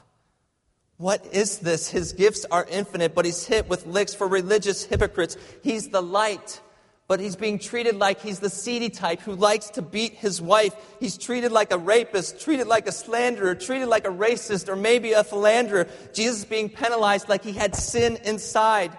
What 0.97 1.25
is 1.33 1.59
this? 1.59 1.89
His 1.89 2.13
gifts 2.13 2.45
are 2.49 2.65
infinite, 2.69 3.13
but 3.13 3.25
he's 3.25 3.45
hit 3.45 3.67
with 3.67 3.85
licks 3.85 4.13
for 4.13 4.27
religious 4.27 4.85
hypocrites. 4.85 5.37
He's 5.61 5.89
the 5.89 6.01
light 6.01 6.61
but 7.07 7.19
he's 7.19 7.35
being 7.35 7.59
treated 7.59 7.97
like 7.97 8.19
he's 8.21 8.39
the 8.39 8.49
seedy 8.49 8.89
type 8.89 9.21
who 9.21 9.35
likes 9.35 9.69
to 9.71 9.81
beat 9.81 10.13
his 10.13 10.41
wife. 10.41 10.73
He's 10.99 11.17
treated 11.17 11.51
like 11.51 11.71
a 11.71 11.77
rapist, 11.77 12.41
treated 12.41 12.65
like 12.65 12.87
a 12.87 12.91
slanderer, 12.91 13.53
treated 13.53 13.87
like 13.87 14.07
a 14.07 14.11
racist, 14.11 14.69
or 14.69 14.75
maybe 14.75 15.11
a 15.11 15.23
philanderer. 15.23 15.87
Jesus 16.13 16.39
is 16.39 16.45
being 16.45 16.67
penalized 16.67 17.29
like 17.29 17.43
he 17.43 17.51
had 17.51 17.75
sin 17.75 18.17
inside, 18.23 18.97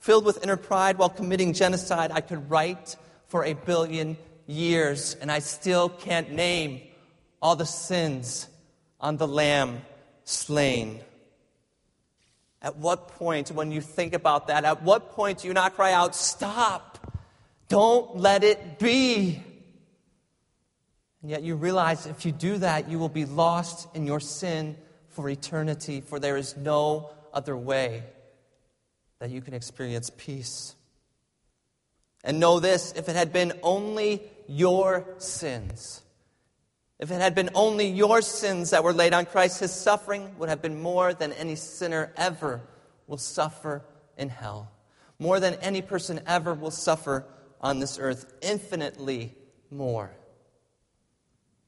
filled 0.00 0.24
with 0.24 0.42
inner 0.42 0.56
pride 0.56 0.98
while 0.98 1.08
committing 1.08 1.52
genocide. 1.52 2.10
I 2.10 2.22
could 2.22 2.50
write 2.50 2.96
for 3.28 3.44
a 3.44 3.52
billion 3.52 4.16
years, 4.46 5.14
and 5.20 5.30
I 5.30 5.38
still 5.38 5.88
can't 5.88 6.32
name 6.32 6.80
all 7.40 7.54
the 7.54 7.66
sins 7.66 8.48
on 9.00 9.16
the 9.16 9.28
lamb 9.28 9.82
slain. 10.24 10.98
At 12.64 12.78
what 12.78 13.08
point, 13.08 13.50
when 13.50 13.70
you 13.70 13.82
think 13.82 14.14
about 14.14 14.46
that, 14.46 14.64
at 14.64 14.82
what 14.82 15.12
point 15.12 15.40
do 15.40 15.48
you 15.48 15.52
not 15.52 15.74
cry 15.74 15.92
out, 15.92 16.16
Stop? 16.16 16.98
Don't 17.68 18.16
let 18.16 18.42
it 18.42 18.78
be. 18.78 19.42
And 21.20 21.30
yet 21.30 21.42
you 21.42 21.56
realize 21.56 22.06
if 22.06 22.24
you 22.24 22.32
do 22.32 22.56
that, 22.58 22.88
you 22.88 22.98
will 22.98 23.10
be 23.10 23.26
lost 23.26 23.94
in 23.94 24.06
your 24.06 24.18
sin 24.18 24.76
for 25.10 25.28
eternity, 25.28 26.00
for 26.00 26.18
there 26.18 26.38
is 26.38 26.56
no 26.56 27.10
other 27.34 27.54
way 27.54 28.02
that 29.18 29.28
you 29.28 29.42
can 29.42 29.52
experience 29.52 30.10
peace. 30.16 30.74
And 32.24 32.40
know 32.40 32.60
this 32.60 32.92
if 32.96 33.10
it 33.10 33.16
had 33.16 33.30
been 33.30 33.52
only 33.62 34.22
your 34.48 35.06
sins, 35.18 36.00
if 36.98 37.10
it 37.10 37.20
had 37.20 37.34
been 37.34 37.50
only 37.54 37.86
your 37.86 38.22
sins 38.22 38.70
that 38.70 38.84
were 38.84 38.92
laid 38.92 39.12
on 39.12 39.26
Christ, 39.26 39.60
his 39.60 39.72
suffering 39.72 40.36
would 40.38 40.48
have 40.48 40.62
been 40.62 40.80
more 40.80 41.12
than 41.12 41.32
any 41.32 41.56
sinner 41.56 42.12
ever 42.16 42.60
will 43.06 43.18
suffer 43.18 43.84
in 44.16 44.28
hell. 44.28 44.70
More 45.18 45.40
than 45.40 45.54
any 45.54 45.82
person 45.82 46.20
ever 46.26 46.54
will 46.54 46.70
suffer 46.70 47.24
on 47.60 47.80
this 47.80 47.98
earth 47.98 48.32
infinitely 48.42 49.34
more. 49.70 50.14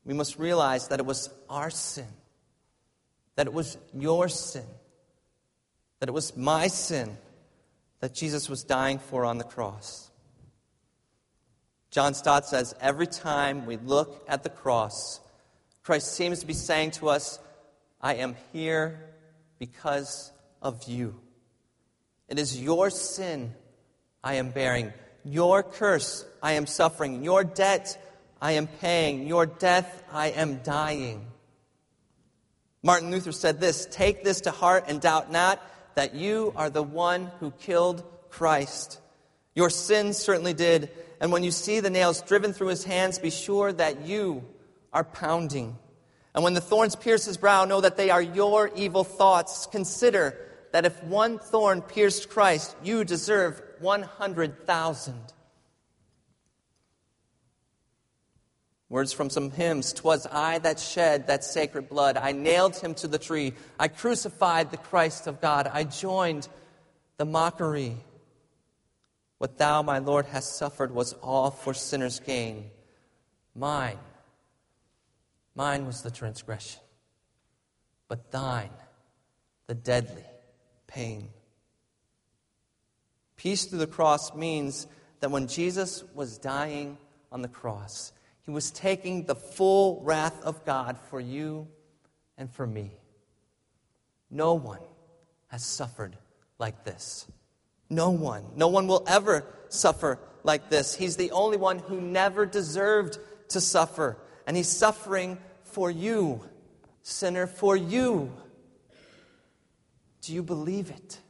We 0.04 0.14
must 0.14 0.38
realize 0.38 0.88
that 0.88 1.00
it 1.00 1.06
was 1.06 1.30
our 1.50 1.70
sin, 1.70 2.06
that 3.34 3.46
it 3.46 3.52
was 3.52 3.76
your 3.92 4.28
sin, 4.28 4.66
that 5.98 6.08
it 6.08 6.12
was 6.12 6.36
my 6.36 6.68
sin 6.68 7.16
that 8.00 8.14
Jesus 8.14 8.48
was 8.48 8.62
dying 8.62 8.98
for 8.98 9.24
on 9.24 9.38
the 9.38 9.44
cross. 9.44 10.10
John 11.96 12.12
Stott 12.12 12.44
says 12.44 12.74
every 12.78 13.06
time 13.06 13.64
we 13.64 13.78
look 13.78 14.22
at 14.28 14.42
the 14.42 14.50
cross, 14.50 15.18
Christ 15.82 16.12
seems 16.12 16.40
to 16.40 16.46
be 16.46 16.52
saying 16.52 16.90
to 16.90 17.08
us, 17.08 17.38
I 18.02 18.16
am 18.16 18.36
here 18.52 19.00
because 19.58 20.30
of 20.60 20.86
you. 20.86 21.18
It 22.28 22.38
is 22.38 22.62
your 22.62 22.90
sin 22.90 23.54
I 24.22 24.34
am 24.34 24.50
bearing, 24.50 24.92
your 25.24 25.62
curse 25.62 26.26
I 26.42 26.52
am 26.52 26.66
suffering, 26.66 27.24
your 27.24 27.44
debt 27.44 27.96
I 28.42 28.52
am 28.52 28.66
paying, 28.66 29.26
your 29.26 29.46
death 29.46 30.04
I 30.12 30.32
am 30.32 30.58
dying. 30.58 31.24
Martin 32.82 33.10
Luther 33.10 33.32
said 33.32 33.58
this 33.58 33.88
Take 33.90 34.22
this 34.22 34.42
to 34.42 34.50
heart 34.50 34.84
and 34.88 35.00
doubt 35.00 35.32
not 35.32 35.62
that 35.94 36.14
you 36.14 36.52
are 36.56 36.68
the 36.68 36.82
one 36.82 37.30
who 37.40 37.52
killed 37.52 38.04
Christ. 38.28 39.00
Your 39.54 39.70
sins 39.70 40.18
certainly 40.18 40.52
did. 40.52 40.90
And 41.20 41.32
when 41.32 41.44
you 41.44 41.50
see 41.50 41.80
the 41.80 41.90
nails 41.90 42.22
driven 42.22 42.52
through 42.52 42.68
his 42.68 42.84
hands, 42.84 43.18
be 43.18 43.30
sure 43.30 43.72
that 43.72 44.06
you 44.06 44.44
are 44.92 45.04
pounding. 45.04 45.78
And 46.34 46.44
when 46.44 46.54
the 46.54 46.60
thorns 46.60 46.94
pierce 46.94 47.24
his 47.24 47.38
brow, 47.38 47.64
know 47.64 47.80
that 47.80 47.96
they 47.96 48.10
are 48.10 48.20
your 48.20 48.70
evil 48.76 49.04
thoughts. 49.04 49.66
Consider 49.66 50.36
that 50.72 50.84
if 50.84 51.02
one 51.04 51.38
thorn 51.38 51.80
pierced 51.80 52.28
Christ, 52.28 52.76
you 52.82 53.04
deserve 53.04 53.62
100,000. 53.80 55.14
Words 58.88 59.12
from 59.12 59.30
some 59.30 59.50
hymns 59.50 59.92
Twas 59.92 60.26
I 60.30 60.58
that 60.58 60.78
shed 60.78 61.26
that 61.26 61.42
sacred 61.42 61.88
blood. 61.88 62.16
I 62.16 62.32
nailed 62.32 62.76
him 62.76 62.94
to 62.96 63.08
the 63.08 63.18
tree. 63.18 63.54
I 63.80 63.88
crucified 63.88 64.70
the 64.70 64.76
Christ 64.76 65.26
of 65.26 65.40
God. 65.40 65.68
I 65.72 65.84
joined 65.84 66.46
the 67.16 67.24
mockery. 67.24 67.96
What 69.38 69.58
thou, 69.58 69.82
my 69.82 69.98
Lord, 69.98 70.26
hast 70.26 70.56
suffered 70.56 70.92
was 70.92 71.12
all 71.14 71.50
for 71.50 71.74
sinners' 71.74 72.20
gain. 72.20 72.70
Mine, 73.54 73.98
mine 75.54 75.86
was 75.86 76.02
the 76.02 76.10
transgression, 76.10 76.80
but 78.08 78.30
thine, 78.30 78.70
the 79.66 79.74
deadly 79.74 80.24
pain. 80.86 81.30
Peace 83.36 83.66
through 83.66 83.78
the 83.78 83.86
cross 83.86 84.34
means 84.34 84.86
that 85.20 85.30
when 85.30 85.46
Jesus 85.46 86.04
was 86.14 86.38
dying 86.38 86.96
on 87.30 87.42
the 87.42 87.48
cross, 87.48 88.12
he 88.42 88.50
was 88.50 88.70
taking 88.70 89.24
the 89.24 89.34
full 89.34 90.00
wrath 90.02 90.42
of 90.42 90.64
God 90.64 90.98
for 91.10 91.20
you 91.20 91.66
and 92.38 92.50
for 92.50 92.66
me. 92.66 92.92
No 94.30 94.54
one 94.54 94.80
has 95.48 95.64
suffered 95.64 96.16
like 96.58 96.84
this. 96.84 97.26
No 97.88 98.10
one. 98.10 98.44
No 98.56 98.68
one 98.68 98.86
will 98.86 99.04
ever 99.06 99.44
suffer 99.68 100.18
like 100.42 100.70
this. 100.70 100.94
He's 100.94 101.16
the 101.16 101.30
only 101.32 101.56
one 101.56 101.78
who 101.78 102.00
never 102.00 102.46
deserved 102.46 103.18
to 103.50 103.60
suffer. 103.60 104.16
And 104.46 104.56
he's 104.56 104.68
suffering 104.68 105.38
for 105.64 105.90
you, 105.90 106.40
sinner, 107.02 107.46
for 107.46 107.76
you. 107.76 108.32
Do 110.22 110.32
you 110.32 110.42
believe 110.42 110.90
it? 110.90 111.20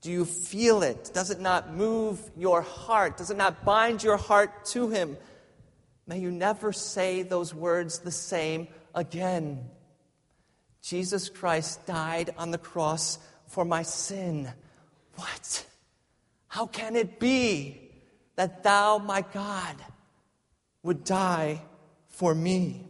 Do 0.00 0.12
you 0.12 0.24
feel 0.24 0.82
it? 0.82 1.10
Does 1.12 1.30
it 1.30 1.40
not 1.40 1.74
move 1.74 2.20
your 2.36 2.62
heart? 2.62 3.16
Does 3.16 3.30
it 3.30 3.36
not 3.36 3.64
bind 3.64 4.02
your 4.02 4.16
heart 4.16 4.64
to 4.66 4.88
him? 4.88 5.16
May 6.06 6.20
you 6.20 6.30
never 6.30 6.72
say 6.72 7.22
those 7.22 7.52
words 7.52 7.98
the 7.98 8.10
same 8.12 8.68
again. 8.94 9.68
Jesus 10.82 11.28
Christ 11.28 11.84
died 11.84 12.30
on 12.38 12.50
the 12.50 12.58
cross 12.58 13.18
for 13.48 13.64
my 13.64 13.82
sin. 13.82 14.50
What? 15.18 15.66
How 16.46 16.66
can 16.66 16.94
it 16.94 17.18
be 17.18 17.90
that 18.36 18.62
thou, 18.62 18.98
my 18.98 19.24
God, 19.34 19.74
would 20.84 21.02
die 21.02 21.60
for 22.06 22.32
me? 22.32 22.86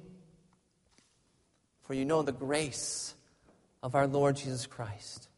For 1.80 1.94
you 1.94 2.04
know 2.04 2.20
the 2.20 2.32
grace 2.32 3.14
of 3.82 3.94
our 3.94 4.06
Lord 4.06 4.36
Jesus 4.36 4.66
Christ, 4.66 5.30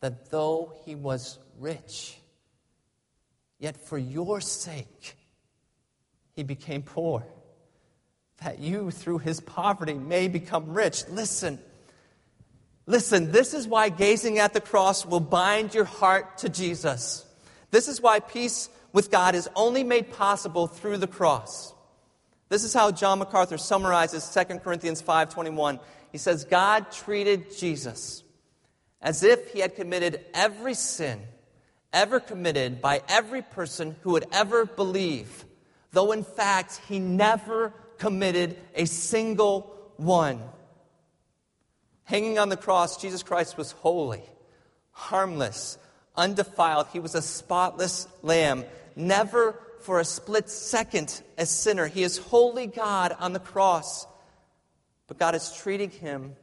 that 0.00 0.28
though 0.28 0.72
he 0.84 0.96
was 0.96 1.38
rich, 1.60 2.18
yet 3.60 3.76
for 3.76 3.96
your 3.96 4.40
sake, 4.40 5.16
he 6.34 6.42
became 6.42 6.82
poor, 6.82 7.24
that 8.42 8.58
you, 8.58 8.90
through 8.90 9.18
his 9.18 9.40
poverty, 9.40 9.94
may 9.94 10.26
become 10.26 10.74
rich. 10.74 11.06
Listen, 11.08 11.60
listen, 12.88 13.30
this 13.30 13.54
is 13.54 13.68
why 13.68 13.90
gazing 13.90 14.38
at 14.38 14.54
the 14.54 14.60
cross 14.60 15.06
will 15.06 15.20
bind 15.20 15.74
your 15.74 15.84
heart 15.84 16.38
to 16.38 16.48
Jesus. 16.48 17.24
This 17.70 17.86
is 17.86 18.00
why 18.00 18.18
peace 18.18 18.68
with 18.92 19.10
God 19.10 19.34
is 19.34 19.48
only 19.54 19.84
made 19.84 20.12
possible 20.12 20.66
through 20.66 20.96
the 20.96 21.06
cross. 21.06 21.74
This 22.48 22.64
is 22.64 22.72
how 22.72 22.90
John 22.90 23.18
MacArthur 23.18 23.58
summarizes 23.58 24.24
2 24.24 24.60
Corinthians 24.60 25.02
5:21. 25.02 25.78
He 26.10 26.18
says 26.18 26.44
God 26.44 26.90
treated 26.90 27.56
Jesus 27.56 28.24
as 29.02 29.22
if 29.22 29.52
he 29.52 29.60
had 29.60 29.76
committed 29.76 30.24
every 30.32 30.74
sin 30.74 31.20
ever 31.92 32.20
committed 32.20 32.80
by 32.80 33.02
every 33.08 33.42
person 33.42 33.96
who 34.02 34.12
would 34.12 34.26
ever 34.32 34.64
believe 34.64 35.44
though 35.92 36.12
in 36.12 36.24
fact 36.24 36.80
he 36.88 36.98
never 36.98 37.72
committed 37.98 38.56
a 38.74 38.86
single 38.86 39.74
one. 39.96 40.40
Hanging 42.08 42.38
on 42.38 42.48
the 42.48 42.56
cross, 42.56 42.96
Jesus 42.96 43.22
Christ 43.22 43.58
was 43.58 43.72
holy, 43.72 44.22
harmless, 44.92 45.76
undefiled. 46.16 46.86
He 46.90 47.00
was 47.00 47.14
a 47.14 47.20
spotless 47.20 48.08
lamb, 48.22 48.64
never 48.96 49.60
for 49.80 50.00
a 50.00 50.06
split 50.06 50.48
second 50.48 51.20
a 51.36 51.44
sinner. 51.44 51.86
He 51.86 52.02
is 52.02 52.16
holy 52.16 52.66
God 52.66 53.14
on 53.20 53.34
the 53.34 53.38
cross. 53.38 54.06
But 55.06 55.18
God 55.18 55.34
is 55.34 55.52
treating 55.52 55.90
him 55.90 56.34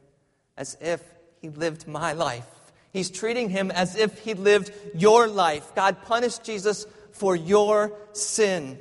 as 0.56 0.76
if 0.80 1.02
he 1.40 1.48
lived 1.48 1.88
my 1.88 2.12
life. 2.12 2.46
He's 2.92 3.10
treating 3.10 3.50
him 3.50 3.72
as 3.72 3.96
if 3.96 4.20
he 4.20 4.34
lived 4.34 4.70
your 4.94 5.26
life. 5.26 5.74
God 5.74 6.04
punished 6.04 6.44
Jesus 6.44 6.86
for 7.10 7.34
your 7.34 7.92
sin. 8.12 8.78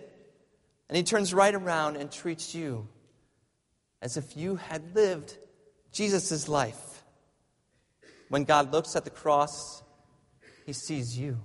And 0.88 0.96
he 0.96 1.02
turns 1.02 1.34
right 1.34 1.56
around 1.56 1.96
and 1.96 2.12
treats 2.12 2.54
you 2.54 2.88
as 4.04 4.18
if 4.18 4.38
you 4.38 4.58
had 4.58 4.94
lived 4.94 5.36
Jesus' 5.96 6.50
life. 6.50 7.04
When 8.28 8.44
God 8.44 8.74
looks 8.74 8.98
at 8.98 9.06
the 9.06 9.10
cross, 9.10 9.82
he 10.66 10.74
sees 10.74 11.18
you. 11.18 11.38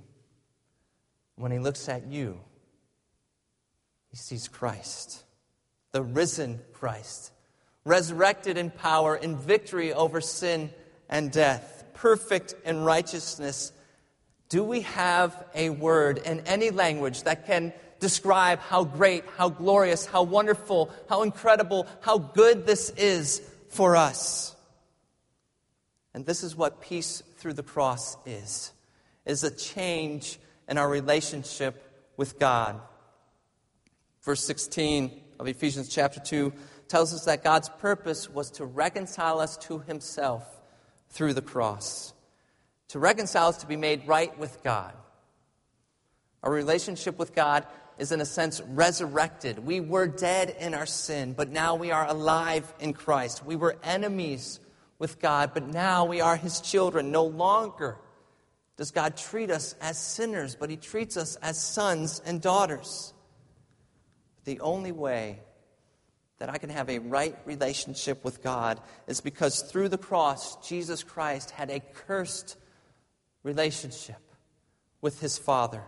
When 1.37 1.53
he 1.53 1.61
looks 1.61 1.89
at 1.89 2.09
you, 2.09 2.41
he 4.11 4.17
sees 4.17 4.49
Christ, 4.49 5.23
the 5.93 6.03
risen 6.03 6.59
Christ, 6.73 7.31
resurrected 7.85 8.59
in 8.59 8.71
power, 8.71 9.15
in 9.15 9.37
victory 9.37 9.93
over 9.93 10.21
sin 10.21 10.71
and 11.09 11.31
death, 11.31 11.85
perfect 11.95 12.57
in 12.65 12.83
righteousness. 12.83 13.71
Do 14.49 14.65
we 14.65 14.81
have 14.81 15.47
a 15.55 15.71
word 15.71 16.19
in 16.19 16.41
any 16.41 16.71
language 16.71 17.23
that 17.23 17.47
can 17.47 17.73
describe 18.01 18.59
how 18.59 18.83
great, 18.83 19.23
how 19.37 19.49
glorious, 19.49 20.07
how 20.07 20.25
wonderful, 20.25 20.91
how 21.09 21.23
incredible, 21.23 21.87
how 22.01 22.19
good 22.19 22.67
this 22.67 22.91
is 22.91 23.43
for 23.71 23.97
us. 23.97 24.55
And 26.13 26.27
this 26.27 26.43
is 26.43 26.57
what 26.57 26.81
peace 26.81 27.23
through 27.39 27.55
the 27.55 27.63
cross 27.63 28.17
is. 28.27 28.73
Is 29.25 29.45
a 29.45 29.51
change 29.51 30.39
in 30.69 30.77
our 30.77 30.89
relationship 30.89 31.83
with 32.17 32.39
God. 32.39 32.81
Verse 34.23 34.45
16 34.45 35.21
of 35.39 35.49
Ephesians 35.49 35.89
chapter 35.89 36.21
2 36.21 36.53
tells 36.89 37.15
us 37.15 37.25
that 37.25 37.45
God's 37.45 37.69
purpose 37.69 38.29
was 38.29 38.51
to 38.53 38.65
reconcile 38.65 39.41
us 39.41 39.57
to 39.59 39.79
himself 39.79 40.45
through 41.09 41.35
the 41.35 41.43
cross. 41.43 42.13
To 42.89 42.99
reconcile 42.99 43.49
us 43.49 43.59
to 43.59 43.67
be 43.67 43.77
made 43.77 44.07
right 44.07 44.37
with 44.39 44.63
God. 44.65 44.93
Our 46.43 46.53
relationship 46.53 47.19
with 47.19 47.35
God 47.35 47.67
is, 48.01 48.13
in 48.13 48.21
a 48.23 48.25
sense, 48.25 48.63
resurrected. 48.63 49.59
We 49.59 49.81
were 49.81 50.07
dead 50.07 50.57
in 50.59 50.73
our 50.73 50.87
sin, 50.87 51.35
but 51.35 51.51
now 51.51 51.75
we 51.75 51.91
are 51.91 52.07
alive 52.09 52.73
in 52.81 52.95
Christ. 52.95 53.45
We 53.45 53.57
were 53.57 53.77
enemies 53.83 54.59
with 54.99 55.21
God, 55.21 55.51
but 55.53 55.69
now 55.69 56.07
we 56.07 56.23
are 56.23 56.37
His 56.37 56.63
children. 56.63 57.13
No 57.13 57.25
longer 57.25 57.99
does 58.79 58.91
God 58.91 59.19
treat 59.19 59.51
us 59.51 59.75
as 59.83 59.99
sinners, 59.99 60.57
but 60.59 60.71
He 60.71 60.77
treats 60.77 61.19
us 61.19 61.37
as 61.37 61.63
sons 61.63 62.23
and 62.25 62.41
daughters. 62.41 63.13
The 64.45 64.61
only 64.61 64.93
way 64.93 65.41
that 66.39 66.49
I 66.49 66.57
can 66.57 66.71
have 66.71 66.89
a 66.89 67.01
right 67.01 67.37
relationship 67.45 68.25
with 68.25 68.43
God 68.43 68.81
is 69.07 69.21
because 69.21 69.61
through 69.61 69.91
the 69.91 69.99
cross, 69.99 70.57
Jesus 70.67 71.03
Christ 71.03 71.51
had 71.51 71.71
a 71.71 71.81
cursed 71.81 72.57
relationship 73.43 74.23
with 75.03 75.21
His 75.21 75.37
Father. 75.37 75.83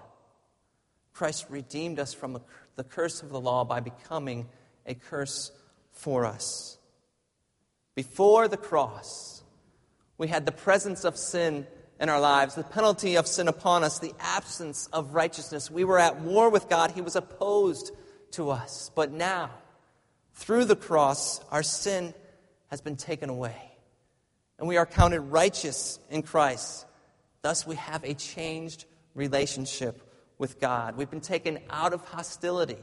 Christ 1.13 1.47
redeemed 1.49 1.99
us 1.99 2.15
from 2.15 2.41
the 2.77 2.85
curse 2.85 3.23
of 3.23 3.31
the 3.31 3.41
law 3.41 3.65
by 3.65 3.81
becoming 3.81 4.49
a 4.87 4.95
curse 4.95 5.53
for 5.93 6.25
us. 6.25 6.79
Before 7.95 8.49
the 8.49 8.57
cross, 8.57 9.43
We 10.23 10.29
had 10.29 10.47
the 10.47 10.53
presence 10.53 11.05
of 11.05 11.17
sin 11.17 11.67
in 11.99 12.09
our 12.09 12.21
lives, 12.21 12.55
the 12.55 12.63
penalty 12.63 13.17
of 13.17 13.27
sin 13.27 13.49
upon 13.49 13.83
us, 13.83 13.99
the 13.99 14.15
absence 14.21 14.89
of 14.93 15.15
righteousness. 15.15 15.69
We 15.69 15.83
were 15.83 15.99
at 15.99 16.21
war 16.21 16.49
with 16.49 16.69
God. 16.69 16.93
He 16.93 17.01
was 17.01 17.17
opposed 17.17 17.91
to 18.33 18.51
us. 18.51 18.93
But 18.95 19.11
now, 19.11 19.51
through 20.35 20.67
the 20.67 20.77
cross, 20.77 21.41
our 21.51 21.65
sin 21.65 22.15
has 22.69 22.81
been 22.81 22.95
taken 22.95 23.31
away. 23.31 23.57
And 24.61 24.69
we 24.69 24.77
are 24.77 24.87
counted 24.87 25.23
righteous 25.23 25.99
in 26.09 26.23
Christ. 26.23 26.87
Thus, 27.41 27.67
we 27.67 27.75
have 27.75 28.05
a 28.05 28.15
changed 28.15 28.85
relationship 29.17 30.01
with 30.43 30.59
God. 30.59 30.97
We've 30.97 31.09
been 31.09 31.21
taken 31.21 31.61
out 31.71 31.93
of 31.93 32.01
hostility 32.01 32.77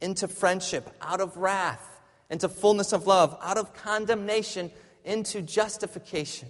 into 0.00 0.28
friendship, 0.28 0.88
out 1.02 1.20
of 1.20 1.36
wrath, 1.36 2.00
into 2.30 2.48
fullness 2.48 2.92
of 2.92 3.08
love, 3.08 3.36
out 3.42 3.58
of 3.58 3.74
condemnation 3.74 4.70
into 5.04 5.42
justification. 5.42 6.48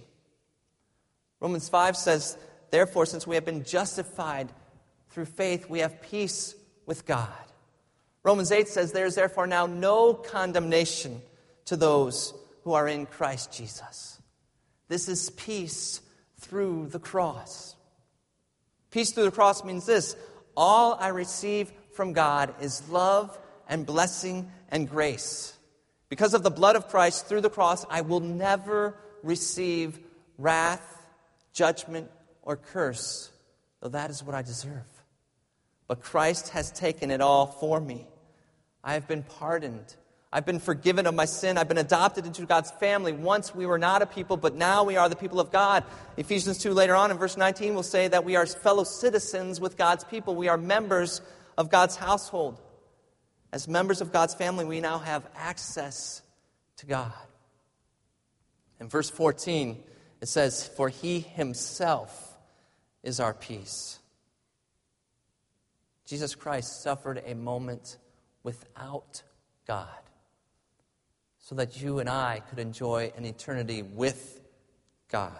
Romans 1.39 1.67
5 1.67 1.97
says, 1.97 2.37
Therefore, 2.69 3.07
since 3.07 3.25
we 3.25 3.33
have 3.33 3.43
been 3.43 3.63
justified 3.63 4.49
through 5.09 5.25
faith, 5.25 5.67
we 5.67 5.79
have 5.79 5.99
peace 5.99 6.53
with 6.85 7.07
God. 7.07 7.27
Romans 8.21 8.51
8 8.51 8.67
says, 8.67 8.91
There 8.91 9.07
is 9.07 9.15
therefore 9.15 9.47
now 9.47 9.65
no 9.65 10.13
condemnation 10.13 11.23
to 11.65 11.75
those 11.75 12.35
who 12.65 12.73
are 12.73 12.87
in 12.87 13.07
Christ 13.07 13.51
Jesus. 13.51 14.21
This 14.89 15.09
is 15.09 15.31
peace 15.31 16.01
through 16.37 16.89
the 16.89 16.99
cross. 16.99 17.75
Peace 18.91 19.11
through 19.11 19.25
the 19.25 19.31
cross 19.31 19.63
means 19.63 19.85
this 19.85 20.15
all 20.55 20.95
I 20.99 21.09
receive 21.09 21.71
from 21.93 22.13
God 22.13 22.53
is 22.61 22.87
love 22.89 23.37
and 23.67 23.85
blessing 23.85 24.51
and 24.69 24.89
grace. 24.89 25.53
Because 26.09 26.33
of 26.33 26.43
the 26.43 26.49
blood 26.49 26.75
of 26.75 26.87
Christ 26.87 27.27
through 27.27 27.41
the 27.41 27.49
cross, 27.49 27.85
I 27.89 28.01
will 28.01 28.19
never 28.19 28.95
receive 29.21 29.99
wrath 30.37 30.99
judgment, 31.53 32.09
or 32.41 32.55
curse, 32.55 33.31
though 33.81 33.89
that 33.89 34.09
is 34.09 34.23
what 34.23 34.35
I 34.35 34.41
deserve. 34.41 34.87
But 35.87 36.01
Christ 36.01 36.49
has 36.49 36.71
taken 36.71 37.11
it 37.11 37.21
all 37.21 37.47
for 37.47 37.79
me. 37.79 38.07
I 38.83 38.93
have 38.93 39.07
been 39.07 39.23
pardoned. 39.23 39.95
I've 40.31 40.45
been 40.45 40.59
forgiven 40.59 41.07
of 41.07 41.15
my 41.15 41.25
sin. 41.25 41.57
I've 41.57 41.67
been 41.67 41.79
adopted 41.79 42.27
into 42.27 42.45
God's 42.45 42.69
family. 42.71 43.13
Once 43.13 43.55
we 43.55 43.65
were 43.65 43.79
not 43.79 44.03
a 44.03 44.05
people, 44.05 44.37
but 44.37 44.53
now 44.53 44.83
we 44.83 44.95
are 44.95 45.09
the 45.09 45.15
people 45.15 45.39
of 45.39 45.51
God. 45.51 45.83
Ephesians 46.17 46.59
2 46.59 46.71
later 46.71 46.95
on 46.95 47.09
in 47.09 47.17
verse 47.17 47.35
19 47.35 47.73
will 47.73 47.81
say 47.81 48.07
that 48.07 48.25
we 48.25 48.35
are 48.35 48.45
fellow 48.45 48.83
citizens 48.83 49.59
with 49.59 49.75
God's 49.75 50.03
people. 50.03 50.35
We 50.35 50.47
are 50.47 50.57
members 50.57 51.21
of 51.57 51.71
God's 51.71 51.95
household. 51.95 52.61
As 53.51 53.67
members 53.67 54.01
of 54.01 54.11
God's 54.11 54.35
family, 54.35 54.65
we 54.65 54.79
now 54.81 54.99
have 54.99 55.27
access 55.35 56.21
to 56.77 56.85
God. 56.85 57.11
In 58.79 58.87
verse 58.87 59.09
14, 59.09 59.83
it 60.21 60.27
says, 60.27 60.67
For 60.67 60.89
he 60.89 61.21
himself 61.21 62.37
is 63.01 63.19
our 63.19 63.33
peace. 63.33 63.97
Jesus 66.05 66.35
Christ 66.35 66.83
suffered 66.83 67.23
a 67.25 67.33
moment 67.33 67.97
without 68.43 69.23
God 69.65 69.87
so 71.49 71.55
that 71.55 71.81
you 71.81 71.97
and 71.97 72.07
I 72.07 72.43
could 72.47 72.59
enjoy 72.59 73.11
an 73.17 73.25
eternity 73.25 73.81
with 73.81 74.39
God. 75.11 75.33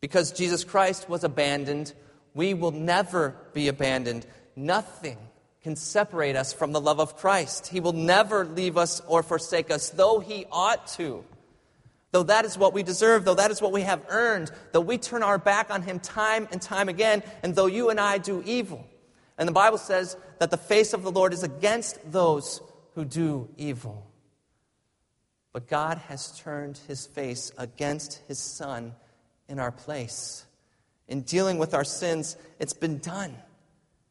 Because 0.00 0.30
Jesus 0.30 0.62
Christ 0.62 1.08
was 1.08 1.24
abandoned, 1.24 1.92
we 2.34 2.54
will 2.54 2.70
never 2.70 3.34
be 3.52 3.66
abandoned. 3.66 4.24
Nothing 4.54 5.18
can 5.64 5.74
separate 5.74 6.36
us 6.36 6.52
from 6.52 6.70
the 6.70 6.80
love 6.80 7.00
of 7.00 7.16
Christ. 7.16 7.66
He 7.66 7.80
will 7.80 7.94
never 7.94 8.44
leave 8.44 8.76
us 8.76 9.02
or 9.08 9.24
forsake 9.24 9.72
us, 9.72 9.90
though 9.90 10.20
he 10.20 10.46
ought 10.52 10.86
to. 10.98 11.24
Though 12.12 12.22
that 12.22 12.44
is 12.44 12.56
what 12.56 12.72
we 12.72 12.84
deserve, 12.84 13.24
though 13.24 13.34
that 13.34 13.50
is 13.50 13.60
what 13.60 13.72
we 13.72 13.82
have 13.82 14.04
earned, 14.08 14.52
though 14.70 14.80
we 14.80 14.98
turn 14.98 15.24
our 15.24 15.38
back 15.38 15.68
on 15.72 15.82
Him 15.82 15.98
time 15.98 16.46
and 16.52 16.62
time 16.62 16.88
again, 16.88 17.24
and 17.42 17.56
though 17.56 17.66
you 17.66 17.90
and 17.90 17.98
I 17.98 18.18
do 18.18 18.40
evil. 18.46 18.86
And 19.36 19.48
the 19.48 19.52
Bible 19.52 19.78
says 19.78 20.16
that 20.38 20.52
the 20.52 20.56
face 20.56 20.92
of 20.92 21.02
the 21.02 21.10
Lord 21.10 21.32
is 21.32 21.42
against 21.42 22.12
those 22.12 22.60
who 22.94 23.04
do 23.04 23.48
evil. 23.56 24.07
But 25.52 25.68
God 25.68 25.98
has 26.08 26.38
turned 26.38 26.78
His 26.88 27.06
face 27.06 27.52
against 27.58 28.22
His 28.28 28.38
Son 28.38 28.94
in 29.48 29.58
our 29.58 29.72
place. 29.72 30.44
In 31.08 31.22
dealing 31.22 31.58
with 31.58 31.74
our 31.74 31.84
sins, 31.84 32.36
it's 32.58 32.74
been 32.74 32.98
done, 32.98 33.34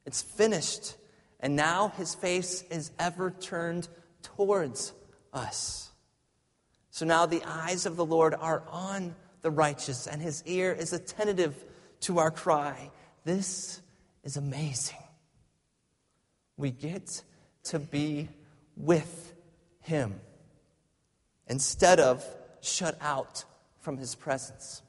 it's 0.06 0.21
finished. 0.21 0.95
And 1.39 1.56
now 1.56 1.89
His 1.89 2.15
face 2.15 2.63
is 2.71 2.91
ever 2.97 3.30
turned 3.30 3.88
towards 4.23 4.93
us. 5.32 5.91
So 6.89 7.06
now 7.06 7.28
the 7.28 7.43
eyes 7.45 7.86
of 7.86 7.95
the 7.95 8.06
Lord 8.06 8.34
are 8.34 8.63
on 8.71 9.15
the 9.41 9.52
righteous, 9.52 10.08
and 10.08 10.21
his 10.21 10.43
ear 10.45 10.73
is 10.73 10.93
attentive 10.93 11.63
to 12.02 12.17
our 12.19 12.32
cry. 12.32 12.89
This 13.23 13.82
is 14.23 14.36
amazing. 14.36 14.97
We 16.58 16.71
get 16.71 17.21
to 17.65 17.80
be 17.80 18.30
with 18.76 19.36
him 19.82 20.19
instead 21.48 22.00
of 22.00 22.26
shut 22.62 22.98
out 23.02 23.46
from 23.80 23.98
his 23.98 24.16
presence. 24.16 24.82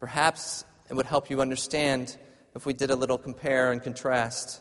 Perhaps 0.00 0.64
it 0.90 0.94
would 0.94 1.06
help 1.06 1.30
you 1.30 1.40
understand 1.40 2.16
if 2.54 2.66
we 2.66 2.72
did 2.72 2.90
a 2.90 2.96
little 2.96 3.18
compare 3.18 3.72
and 3.72 3.82
contrast. 3.82 4.60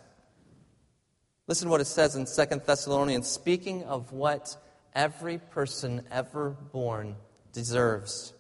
Listen 1.48 1.68
to 1.68 1.72
what 1.72 1.82
it 1.82 1.86
says 1.86 2.16
in 2.16 2.26
Second 2.26 2.62
Thessalonians, 2.66 3.28
speaking 3.28 3.84
of 3.84 4.12
what 4.12 4.58
every 4.94 5.38
person 5.38 6.04
ever 6.10 6.50
born 6.50 7.16
deserves. 7.54 8.34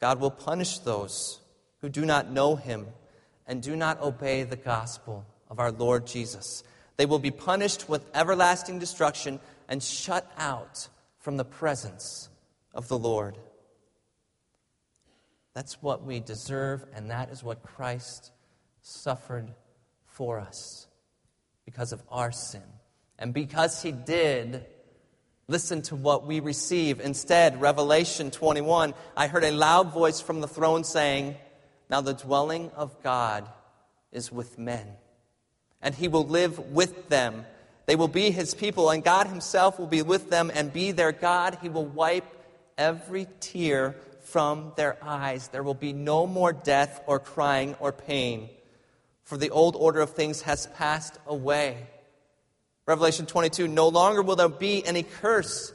God 0.00 0.20
will 0.20 0.30
punish 0.30 0.78
those 0.78 1.40
who 1.80 1.88
do 1.88 2.04
not 2.04 2.30
know 2.30 2.56
him 2.56 2.86
and 3.46 3.62
do 3.62 3.76
not 3.76 4.00
obey 4.00 4.44
the 4.44 4.56
gospel 4.56 5.24
of 5.50 5.58
our 5.58 5.70
Lord 5.70 6.06
Jesus. 6.06 6.64
They 6.96 7.06
will 7.06 7.18
be 7.18 7.30
punished 7.30 7.88
with 7.88 8.04
everlasting 8.14 8.78
destruction 8.78 9.40
and 9.72 9.82
shut 9.82 10.30
out 10.36 10.86
from 11.18 11.38
the 11.38 11.46
presence 11.46 12.28
of 12.74 12.88
the 12.88 12.98
Lord. 12.98 13.38
That's 15.54 15.80
what 15.80 16.04
we 16.04 16.20
deserve, 16.20 16.84
and 16.94 17.10
that 17.10 17.30
is 17.30 17.42
what 17.42 17.62
Christ 17.62 18.32
suffered 18.82 19.50
for 20.04 20.38
us 20.38 20.88
because 21.64 21.94
of 21.94 22.02
our 22.10 22.32
sin. 22.32 22.60
And 23.18 23.32
because 23.32 23.82
he 23.82 23.92
did, 23.92 24.66
listen 25.48 25.80
to 25.84 25.96
what 25.96 26.26
we 26.26 26.40
receive. 26.40 27.00
Instead, 27.00 27.58
Revelation 27.58 28.30
21, 28.30 28.92
I 29.16 29.26
heard 29.26 29.42
a 29.42 29.52
loud 29.52 29.90
voice 29.90 30.20
from 30.20 30.42
the 30.42 30.48
throne 30.48 30.84
saying, 30.84 31.34
Now 31.88 32.02
the 32.02 32.12
dwelling 32.12 32.70
of 32.76 33.02
God 33.02 33.48
is 34.12 34.30
with 34.30 34.58
men, 34.58 34.86
and 35.80 35.94
he 35.94 36.08
will 36.08 36.26
live 36.26 36.58
with 36.58 37.08
them. 37.08 37.46
They 37.86 37.96
will 37.96 38.08
be 38.08 38.30
his 38.30 38.54
people, 38.54 38.90
and 38.90 39.02
God 39.02 39.26
himself 39.26 39.78
will 39.78 39.86
be 39.86 40.02
with 40.02 40.30
them 40.30 40.50
and 40.54 40.72
be 40.72 40.92
their 40.92 41.12
God. 41.12 41.58
He 41.62 41.68
will 41.68 41.86
wipe 41.86 42.24
every 42.78 43.26
tear 43.40 43.96
from 44.20 44.72
their 44.76 44.96
eyes. 45.02 45.48
There 45.48 45.62
will 45.62 45.74
be 45.74 45.92
no 45.92 46.26
more 46.26 46.52
death 46.52 47.02
or 47.06 47.18
crying 47.18 47.74
or 47.80 47.92
pain, 47.92 48.48
for 49.24 49.36
the 49.36 49.50
old 49.50 49.76
order 49.76 50.00
of 50.00 50.10
things 50.10 50.42
has 50.42 50.66
passed 50.68 51.18
away. 51.26 51.86
Revelation 52.86 53.26
22 53.26 53.68
No 53.68 53.88
longer 53.88 54.22
will 54.22 54.36
there 54.36 54.48
be 54.48 54.84
any 54.84 55.02
curse. 55.02 55.72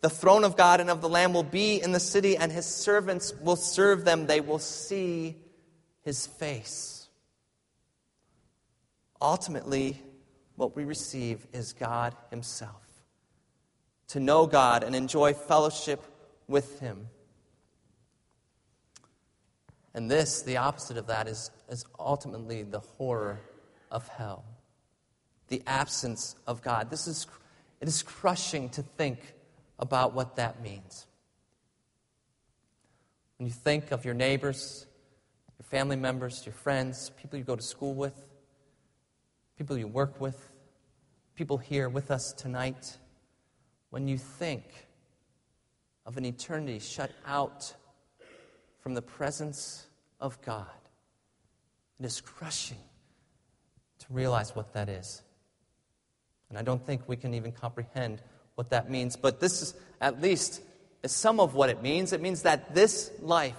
The 0.00 0.10
throne 0.10 0.44
of 0.44 0.56
God 0.56 0.80
and 0.80 0.90
of 0.90 1.00
the 1.00 1.08
Lamb 1.08 1.32
will 1.32 1.42
be 1.42 1.80
in 1.80 1.92
the 1.92 2.00
city, 2.00 2.36
and 2.36 2.52
his 2.52 2.66
servants 2.66 3.32
will 3.40 3.56
serve 3.56 4.04
them. 4.04 4.26
They 4.26 4.40
will 4.40 4.58
see 4.58 5.36
his 6.02 6.26
face. 6.26 7.08
Ultimately, 9.20 10.02
what 10.56 10.76
we 10.76 10.84
receive 10.84 11.46
is 11.52 11.72
God 11.72 12.14
himself. 12.30 12.82
To 14.08 14.20
know 14.20 14.46
God 14.46 14.82
and 14.82 14.94
enjoy 14.94 15.34
fellowship 15.34 16.02
with 16.46 16.78
him. 16.80 17.08
And 19.94 20.10
this, 20.10 20.42
the 20.42 20.56
opposite 20.56 20.96
of 20.96 21.06
that, 21.06 21.28
is, 21.28 21.50
is 21.68 21.84
ultimately 21.98 22.62
the 22.62 22.80
horror 22.80 23.40
of 23.90 24.08
hell 24.08 24.44
the 25.48 25.62
absence 25.66 26.36
of 26.46 26.62
God. 26.62 26.90
This 26.90 27.06
is, 27.06 27.26
it 27.80 27.88
is 27.88 28.02
crushing 28.02 28.68
to 28.70 28.82
think 28.82 29.18
about 29.78 30.14
what 30.14 30.36
that 30.36 30.62
means. 30.62 31.06
When 33.38 33.46
you 33.46 33.52
think 33.52 33.90
of 33.90 34.04
your 34.04 34.14
neighbors, 34.14 34.86
your 35.58 35.66
family 35.66 35.96
members, 35.96 36.44
your 36.46 36.54
friends, 36.54 37.10
people 37.20 37.38
you 37.38 37.44
go 37.44 37.56
to 37.56 37.62
school 37.62 37.94
with, 37.94 38.14
people 39.56 39.78
you 39.78 39.86
work 39.86 40.20
with, 40.20 40.50
people 41.34 41.58
here 41.58 41.88
with 41.88 42.10
us 42.10 42.32
tonight, 42.32 42.96
when 43.90 44.08
you 44.08 44.18
think 44.18 44.64
of 46.06 46.16
an 46.16 46.24
eternity 46.24 46.78
shut 46.78 47.10
out 47.26 47.74
from 48.80 48.94
the 48.94 49.02
presence 49.02 49.86
of 50.20 50.40
God, 50.42 50.66
it 52.00 52.06
is 52.06 52.20
crushing 52.20 52.78
to 54.00 54.06
realize 54.10 54.54
what 54.54 54.72
that 54.74 54.88
is. 54.88 55.22
And 56.48 56.58
I 56.58 56.62
don't 56.62 56.84
think 56.84 57.02
we 57.06 57.16
can 57.16 57.34
even 57.34 57.52
comprehend 57.52 58.20
what 58.54 58.70
that 58.70 58.90
means. 58.90 59.16
But 59.16 59.40
this 59.40 59.62
is 59.62 59.74
at 60.00 60.20
least 60.20 60.60
is 61.02 61.12
some 61.12 61.40
of 61.40 61.54
what 61.54 61.70
it 61.70 61.82
means. 61.82 62.12
It 62.12 62.20
means 62.20 62.42
that 62.42 62.74
this 62.74 63.10
life, 63.20 63.54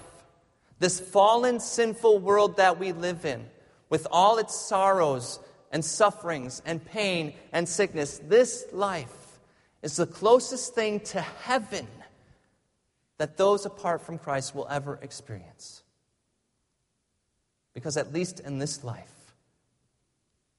this 0.80 1.00
fallen, 1.00 1.60
sinful 1.60 2.20
world 2.20 2.58
that 2.58 2.80
we 2.80 2.92
live 2.92 3.26
in, 3.26 3.46
with 3.90 4.08
all 4.12 4.38
its 4.38 4.56
sorrows 4.56 5.40
and 5.76 5.84
sufferings 5.84 6.62
and 6.66 6.86
pain 6.86 7.34
and 7.52 7.68
sickness, 7.68 8.22
this 8.30 8.64
life 8.72 9.42
is 9.84 9.98
the 9.98 10.08
closest 10.08 10.74
thing 10.74 11.02
to 11.02 11.20
heaven 11.20 11.86
that 13.18 13.36
those 13.36 13.66
apart 13.66 14.00
from 14.00 14.18
Christ 14.18 14.56
will 14.56 14.70
ever 14.70 14.98
experience. 15.02 15.84
Because 17.74 17.98
at 17.98 18.14
least 18.14 18.40
in 18.40 18.58
this 18.58 18.86
life, 18.86 19.36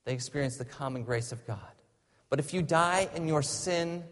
they 0.05 0.13
experience 0.13 0.59
the 0.59 0.67
common 0.67 1.03
grace 1.03 1.33
of 1.33 1.47
God. 1.47 1.73
But 2.29 2.39
if 2.39 2.53
you 2.53 2.61
die 2.61 3.09
in 3.15 3.27
your 3.27 3.41
sin, 3.41 4.05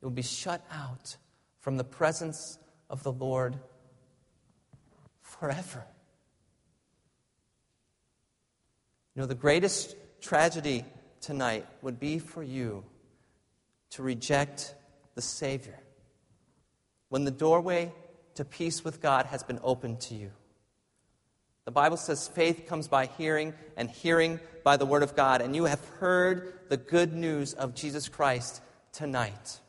you 0.00 0.04
will 0.06 0.10
be 0.10 0.22
shut 0.22 0.64
out 0.70 1.16
from 1.58 1.76
the 1.76 1.82
presence 1.82 2.56
of 2.88 3.02
the 3.02 3.10
Lord 3.10 3.56
forever. 5.22 5.84
You 9.16 9.22
know, 9.22 9.26
the 9.26 9.34
greatest 9.34 9.96
tragedy 10.20 10.84
tonight 11.20 11.66
would 11.82 11.98
be 11.98 12.18
for 12.18 12.42
you 12.42 12.84
to 13.90 14.02
reject 14.02 14.74
the 15.14 15.22
Savior 15.22 15.78
when 17.08 17.24
the 17.24 17.30
doorway 17.30 17.92
to 18.34 18.44
peace 18.44 18.84
with 18.84 19.00
God 19.00 19.26
has 19.26 19.42
been 19.42 19.60
opened 19.62 20.00
to 20.02 20.14
you. 20.14 20.30
The 21.64 21.72
Bible 21.72 21.96
says 21.96 22.28
faith 22.28 22.66
comes 22.68 22.86
by 22.86 23.06
hearing, 23.06 23.52
and 23.76 23.90
hearing 23.90 24.38
by 24.62 24.76
the 24.76 24.86
Word 24.86 25.02
of 25.02 25.16
God. 25.16 25.40
And 25.40 25.56
you 25.56 25.64
have 25.64 25.84
heard 25.98 26.52
the 26.68 26.76
good 26.76 27.12
news 27.12 27.54
of 27.54 27.74
Jesus 27.74 28.08
Christ 28.08 28.62
tonight. 28.92 29.60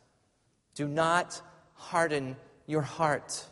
Do 0.74 0.86
not 0.86 1.42
harden 1.74 2.36
your 2.66 2.82
heart. 2.82 3.44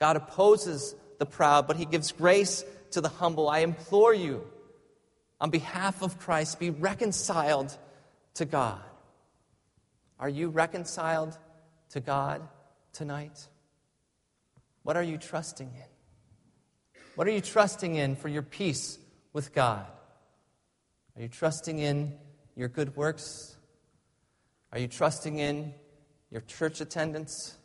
God 0.00 0.16
opposes 0.16 0.94
the 1.18 1.26
proud, 1.26 1.66
but 1.66 1.76
He 1.76 1.84
gives 1.84 2.12
grace 2.12 2.64
to 2.92 3.02
the 3.02 3.10
humble. 3.10 3.48
I 3.48 3.58
implore 3.58 4.14
you, 4.14 4.46
on 5.44 5.50
behalf 5.50 6.00
of 6.00 6.18
Christ, 6.18 6.58
be 6.58 6.70
reconciled 6.70 7.76
to 8.32 8.46
God. 8.46 8.80
Are 10.18 10.28
you 10.30 10.48
reconciled 10.48 11.36
to 11.90 12.00
God 12.00 12.40
tonight? 12.94 13.46
What 14.84 14.96
are 14.96 15.02
you 15.02 15.18
trusting 15.18 15.66
in? 15.66 17.02
What 17.16 17.28
are 17.28 17.30
you 17.30 17.42
trusting 17.42 17.94
in 17.94 18.16
for 18.16 18.28
your 18.28 18.40
peace 18.40 18.98
with 19.34 19.52
God? 19.52 19.84
Are 21.14 21.20
you 21.20 21.28
trusting 21.28 21.78
in 21.78 22.14
your 22.56 22.68
good 22.68 22.96
works? 22.96 23.54
Are 24.72 24.78
you 24.78 24.88
trusting 24.88 25.40
in 25.40 25.74
your 26.30 26.40
church 26.40 26.80
attendance? 26.80 27.58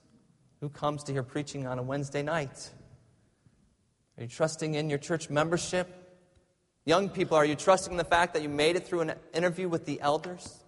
Who 0.60 0.68
comes 0.68 1.02
to 1.06 1.14
hear 1.14 1.24
preaching 1.24 1.66
on 1.66 1.80
a 1.80 1.84
Wednesday 1.84 2.24
night? 2.24 2.72
Are 4.18 4.24
you 4.24 4.28
trusting 4.28 4.76
in 4.76 4.90
your 4.90 5.00
church 5.00 5.30
membership? 5.30 5.99
Young 6.86 7.10
people, 7.10 7.38
are 7.38 7.46
you 7.46 7.56
trusting 7.56 7.98
the 7.98 8.04
fact 8.04 8.34
that 8.34 8.42
you 8.42 8.50
made 8.50 8.76
it 8.76 8.88
through 8.88 9.02
an 9.02 9.14
interview 9.34 9.68
with 9.70 9.86
the 9.86 10.02
elders? 10.02 10.64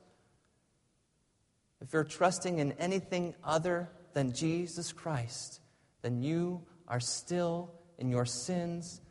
If 1.82 1.94
you're 1.94 2.04
trusting 2.04 2.60
in 2.60 2.74
anything 2.74 3.34
other 3.44 3.90
than 4.14 4.34
Jesus 4.34 4.92
Christ, 4.92 5.62
then 6.02 6.22
you 6.22 6.62
are 6.88 7.00
still 7.00 7.74
in 7.98 8.10
your 8.10 8.26
sins, 8.26 9.02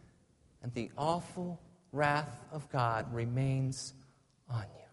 and 0.63 0.73
the 0.75 0.91
awful 0.97 1.61
wrath 1.93 2.45
of 2.53 2.71
God 2.71 3.13
remains 3.13 3.95
on 4.49 4.63
you. 4.63 4.87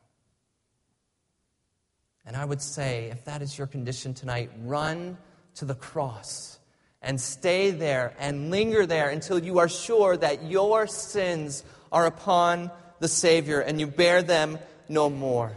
And 2.26 2.36
I 2.36 2.46
would 2.46 2.62
say, 2.62 3.10
if 3.12 3.26
that 3.26 3.42
is 3.42 3.58
your 3.58 3.68
condition 3.68 4.14
tonight, 4.14 4.52
run 4.64 5.18
to 5.56 5.66
the 5.66 5.76
cross 5.76 6.60
and 7.02 7.20
stay 7.22 7.72
there 7.72 8.14
and 8.20 8.50
linger 8.50 8.86
there 8.86 9.10
until 9.10 9.40
you 9.40 9.60
are 9.60 9.70
sure 9.70 10.18
that 10.18 10.44
your 10.44 10.88
sins 10.88 11.64
are 11.92 12.06
upon 12.06 12.72
the 13.00 13.08
Savior 13.08 13.60
and 13.60 13.80
you 13.80 13.88
bear 13.88 14.22
them 14.22 14.60
no 14.90 15.10
more. 15.10 15.52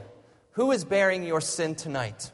Who 0.53 0.73
is 0.73 0.85
bearing 0.85 1.25
your 1.25 1.41
sin 1.41 1.75
tonight? 1.75 2.31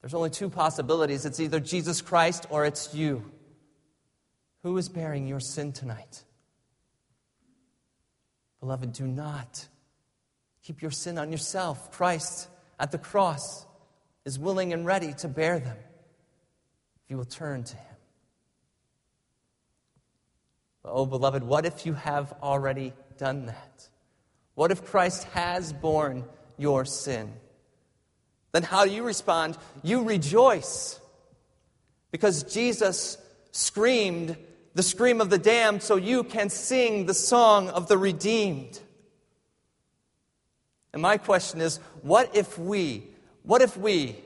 There's 0.00 0.14
only 0.14 0.30
two 0.30 0.48
possibilities 0.48 1.26
it's 1.26 1.40
either 1.40 1.60
Jesus 1.60 2.00
Christ 2.00 2.46
or 2.50 2.64
it's 2.64 2.94
you. 2.94 3.30
Who 4.62 4.76
is 4.78 4.88
bearing 4.88 5.26
your 5.28 5.40
sin 5.40 5.72
tonight? 5.72 6.24
Beloved, 8.60 8.92
do 8.92 9.06
not 9.06 9.66
keep 10.62 10.82
your 10.82 10.90
sin 10.90 11.18
on 11.18 11.30
yourself. 11.30 11.92
Christ 11.92 12.48
at 12.78 12.90
the 12.90 12.98
cross 12.98 13.66
is 14.24 14.38
willing 14.38 14.72
and 14.72 14.84
ready 14.84 15.14
to 15.14 15.28
bear 15.28 15.58
them 15.58 15.76
if 17.04 17.10
you 17.10 17.16
will 17.16 17.24
turn 17.24 17.64
to 17.64 17.76
him. 17.76 17.87
Oh, 20.90 21.06
beloved, 21.06 21.42
what 21.42 21.66
if 21.66 21.86
you 21.86 21.94
have 21.94 22.34
already 22.42 22.92
done 23.16 23.46
that? 23.46 23.88
What 24.54 24.70
if 24.70 24.84
Christ 24.84 25.24
has 25.34 25.72
borne 25.72 26.24
your 26.56 26.84
sin? 26.84 27.32
Then 28.52 28.62
how 28.62 28.84
do 28.84 28.90
you 28.90 29.02
respond? 29.02 29.56
You 29.82 30.02
rejoice 30.02 31.00
because 32.10 32.42
Jesus 32.42 33.18
screamed 33.52 34.36
the 34.74 34.82
scream 34.82 35.20
of 35.20 35.30
the 35.30 35.38
damned 35.38 35.82
so 35.82 35.96
you 35.96 36.24
can 36.24 36.50
sing 36.50 37.06
the 37.06 37.14
song 37.14 37.68
of 37.68 37.88
the 37.88 37.98
redeemed. 37.98 38.80
And 40.92 41.02
my 41.02 41.18
question 41.18 41.60
is 41.60 41.78
what 42.02 42.34
if 42.36 42.58
we, 42.58 43.04
what 43.42 43.62
if 43.62 43.76
we, 43.76 44.16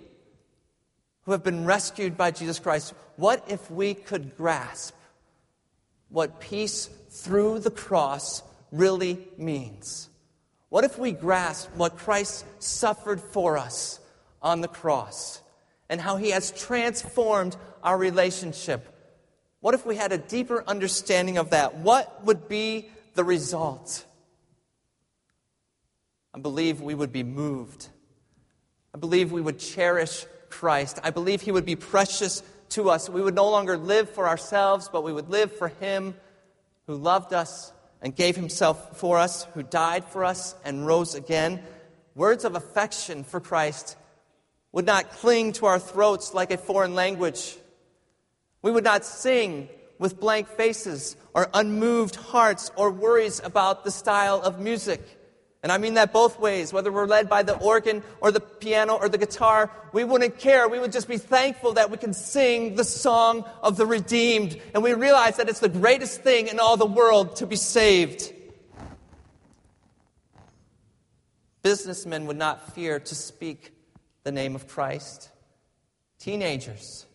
who 1.24 1.32
have 1.32 1.42
been 1.42 1.64
rescued 1.64 2.16
by 2.16 2.30
Jesus 2.30 2.58
Christ, 2.58 2.94
what 3.16 3.44
if 3.48 3.70
we 3.70 3.94
could 3.94 4.36
grasp 4.36 4.94
what 6.12 6.40
peace 6.40 6.88
through 7.10 7.58
the 7.58 7.70
cross 7.70 8.42
really 8.70 9.26
means? 9.36 10.08
What 10.68 10.84
if 10.84 10.98
we 10.98 11.12
grasp 11.12 11.70
what 11.74 11.98
Christ 11.98 12.44
suffered 12.62 13.20
for 13.20 13.58
us 13.58 13.98
on 14.40 14.60
the 14.60 14.68
cross 14.68 15.40
and 15.88 16.00
how 16.00 16.16
he 16.16 16.30
has 16.30 16.52
transformed 16.52 17.56
our 17.82 17.98
relationship 17.98 18.92
what 19.62 19.74
if 19.74 19.86
we 19.86 19.94
had 19.94 20.10
a 20.10 20.18
deeper 20.18 20.64
understanding 20.66 21.38
of 21.38 21.50
that? 21.50 21.76
What 21.76 22.24
would 22.24 22.48
be 22.48 22.90
the 23.14 23.22
result? 23.22 24.04
I 26.34 26.40
believe 26.40 26.80
we 26.80 26.96
would 26.96 27.12
be 27.12 27.22
moved. 27.22 27.88
I 28.92 28.98
believe 28.98 29.30
we 29.30 29.40
would 29.40 29.60
cherish 29.60 30.26
Christ. 30.48 30.98
I 31.04 31.10
believe 31.10 31.42
He 31.42 31.52
would 31.52 31.64
be 31.64 31.76
precious 31.76 32.42
to 32.72 32.90
us. 32.90 33.08
We 33.08 33.22
would 33.22 33.34
no 33.34 33.50
longer 33.50 33.76
live 33.76 34.10
for 34.10 34.28
ourselves, 34.28 34.88
but 34.92 35.04
we 35.04 35.12
would 35.12 35.28
live 35.28 35.56
for 35.56 35.68
Him 35.68 36.14
who 36.86 36.96
loved 36.96 37.32
us 37.32 37.72
and 38.00 38.14
gave 38.14 38.36
Himself 38.36 38.98
for 38.98 39.18
us, 39.18 39.44
who 39.54 39.62
died 39.62 40.04
for 40.04 40.24
us 40.24 40.54
and 40.64 40.86
rose 40.86 41.14
again. 41.14 41.62
Words 42.14 42.44
of 42.44 42.54
affection 42.54 43.24
for 43.24 43.40
Christ 43.40 43.96
would 44.72 44.86
not 44.86 45.10
cling 45.12 45.52
to 45.52 45.66
our 45.66 45.78
throats 45.78 46.34
like 46.34 46.50
a 46.50 46.56
foreign 46.56 46.94
language. 46.94 47.56
We 48.62 48.70
would 48.70 48.84
not 48.84 49.04
sing 49.04 49.68
with 49.98 50.18
blank 50.18 50.48
faces 50.48 51.16
or 51.34 51.48
unmoved 51.54 52.16
hearts 52.16 52.70
or 52.76 52.90
worries 52.90 53.40
about 53.42 53.84
the 53.84 53.90
style 53.90 54.40
of 54.40 54.58
music. 54.58 55.00
And 55.62 55.70
I 55.70 55.78
mean 55.78 55.94
that 55.94 56.12
both 56.12 56.40
ways, 56.40 56.72
whether 56.72 56.90
we're 56.90 57.06
led 57.06 57.28
by 57.28 57.44
the 57.44 57.56
organ 57.58 58.02
or 58.20 58.32
the 58.32 58.40
piano 58.40 58.94
or 58.96 59.08
the 59.08 59.18
guitar, 59.18 59.70
we 59.92 60.02
wouldn't 60.02 60.38
care. 60.38 60.68
We 60.68 60.80
would 60.80 60.90
just 60.90 61.06
be 61.06 61.18
thankful 61.18 61.74
that 61.74 61.90
we 61.90 61.98
can 61.98 62.12
sing 62.12 62.74
the 62.74 62.84
song 62.84 63.44
of 63.62 63.76
the 63.76 63.86
redeemed. 63.86 64.60
And 64.74 64.82
we 64.82 64.94
realize 64.94 65.36
that 65.36 65.48
it's 65.48 65.60
the 65.60 65.68
greatest 65.68 66.22
thing 66.22 66.48
in 66.48 66.58
all 66.58 66.76
the 66.76 66.86
world 66.86 67.36
to 67.36 67.46
be 67.46 67.54
saved. 67.54 68.32
Businessmen 71.62 72.26
would 72.26 72.38
not 72.38 72.74
fear 72.74 72.98
to 72.98 73.14
speak 73.14 73.72
the 74.24 74.32
name 74.32 74.56
of 74.56 74.66
Christ. 74.66 75.30
Teenagers 76.18 77.06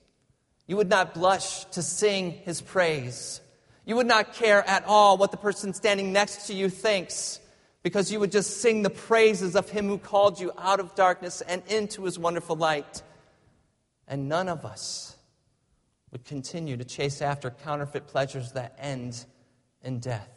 you 0.68 0.76
would 0.76 0.90
not 0.90 1.14
blush 1.14 1.64
to 1.66 1.82
sing 1.82 2.32
his 2.32 2.62
praise. 2.62 3.40
You 3.86 3.96
would 3.96 4.06
not 4.06 4.34
care 4.34 4.68
at 4.68 4.84
all 4.86 5.18
what 5.18 5.32
the 5.32 5.38
person 5.38 5.74
standing 5.74 6.12
next 6.12 6.48
to 6.48 6.54
you 6.54 6.70
thinks 6.70 7.40
because 7.84 8.12
you 8.12 8.20
would 8.20 8.32
just 8.32 8.62
sing 8.62 8.82
the 8.82 8.90
praises 8.90 9.56
of 9.56 9.70
him 9.70 9.88
who 9.88 9.98
called 9.98 10.40
you 10.40 10.52
out 10.58 10.80
of 10.80 10.96
darkness 10.96 11.42
and 11.42 11.64
into 11.68 12.04
his 12.04 12.20
wonderful 12.20 12.56
light. 12.56 13.02
And 14.08 14.28
none 14.28 14.50
of 14.50 14.66
us 14.66 15.16
would 16.12 16.26
continue 16.26 16.78
to 16.78 16.84
chase 16.84 17.22
after 17.22 17.50
counterfeit 17.50 18.08
pleasures 18.08 18.54
that 18.54 18.78
end 18.80 19.26
in 19.84 20.00
death. 20.00 20.30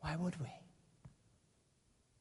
Why 0.00 0.16
would 0.16 0.40
we? 0.40 0.48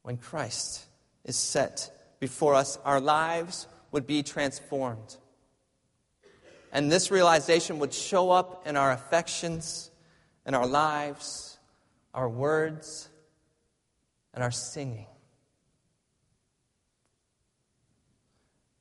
When 0.04 0.18
Christ 0.18 0.86
is 1.24 1.36
set 1.36 1.92
before 2.20 2.56
us, 2.56 2.78
our 2.86 3.00
lives 3.00 3.68
would 3.92 4.08
be 4.08 4.24
transformed. 4.24 5.18
And 6.72 6.92
this 6.92 7.12
realization 7.12 7.80
would 7.80 7.94
show 7.94 8.32
up 8.32 8.66
in 8.66 8.78
our 8.78 8.92
affections, 8.92 9.92
in 10.46 10.54
our 10.54 10.66
lives, 10.66 11.58
our 12.14 12.30
words, 12.30 13.10
and 14.34 14.44
our 14.44 14.52
singing. 14.52 15.08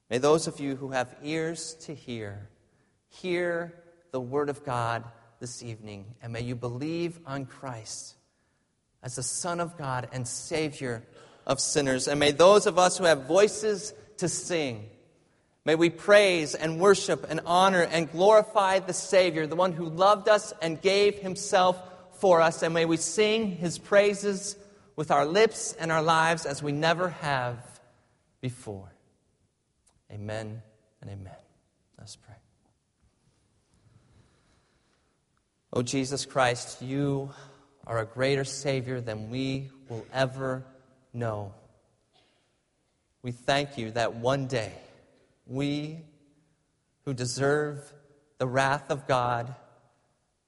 May 0.09 0.19
those 0.19 0.47
of 0.49 0.59
you 0.59 0.75
who 0.75 0.91
have 0.91 1.15
ears 1.23 1.75
to 1.83 1.95
hear, 1.95 2.49
hear 3.09 3.73
the 4.11 4.21
word 4.21 4.49
of 4.49 4.65
God 4.65 5.05
this 5.39 5.63
evening, 5.63 6.05
and 6.21 6.33
may 6.33 6.41
you 6.41 6.57
believe 6.57 7.19
on 7.27 7.47
Christ 7.47 8.17
as 9.03 9.17
the 9.17 9.23
Son 9.23 9.61
of 9.61 9.79
God 9.79 10.09
and 10.13 10.27
Savior 10.27 11.05
of 11.47 11.61
sinners. 11.61 12.09
And 12.09 12.21
may 12.21 12.33
those 12.33 12.67
of 12.67 12.79
us 12.79 12.99
who 12.99 13.05
have 13.05 13.27
voices 13.27 13.95
to 14.19 14.29
sing, 14.29 14.89
may 15.65 15.77
we 15.77 15.91
praise 15.91 16.55
and 16.55 16.81
worship 16.81 17.27
and 17.31 17.41
honor 17.47 17.83
and 17.83 18.11
glorify 18.11 18.81
the 18.81 18.93
Savior, 18.93 19.47
the 19.47 19.57
one 19.57 19.73
who 19.73 19.87
loved 19.87 20.29
us 20.29 20.53
and 20.61 20.83
gave 20.83 21.19
himself 21.21 21.81
for 22.15 22.41
us. 22.41 22.63
And 22.63 22.75
may 22.75 22.85
we 22.85 22.97
sing 22.97 23.57
his 23.57 23.79
praises 23.79 24.57
with 24.96 25.11
our 25.11 25.26
lips 25.26 25.74
and 25.79 25.90
our 25.90 26.03
lives 26.03 26.46
as 26.46 26.62
we 26.62 26.72
never 26.72 27.09
have 27.09 27.57
before. 28.40 28.92
Amen 30.12 30.62
and 31.00 31.11
amen. 31.11 31.37
Let's 31.98 32.16
pray. 32.16 32.35
Oh, 35.72 35.83
Jesus 35.83 36.26
Christ, 36.26 36.83
you 36.83 37.31
are 37.87 37.98
a 37.98 38.07
greater 38.07 38.44
Savior 38.44 39.00
than 39.00 39.31
we 39.31 39.70
will 39.88 40.05
ever 40.12 40.64
know. 41.12 41.55
We 43.22 43.33
thank 43.33 43.79
you 43.79 43.92
that 43.92 44.14
one 44.14 44.46
day 44.46 44.72
we 45.46 45.98
who 47.05 47.14
deserve 47.14 47.92
the 48.38 48.46
wrath 48.46 48.90
of 48.90 49.07
God 49.07 49.55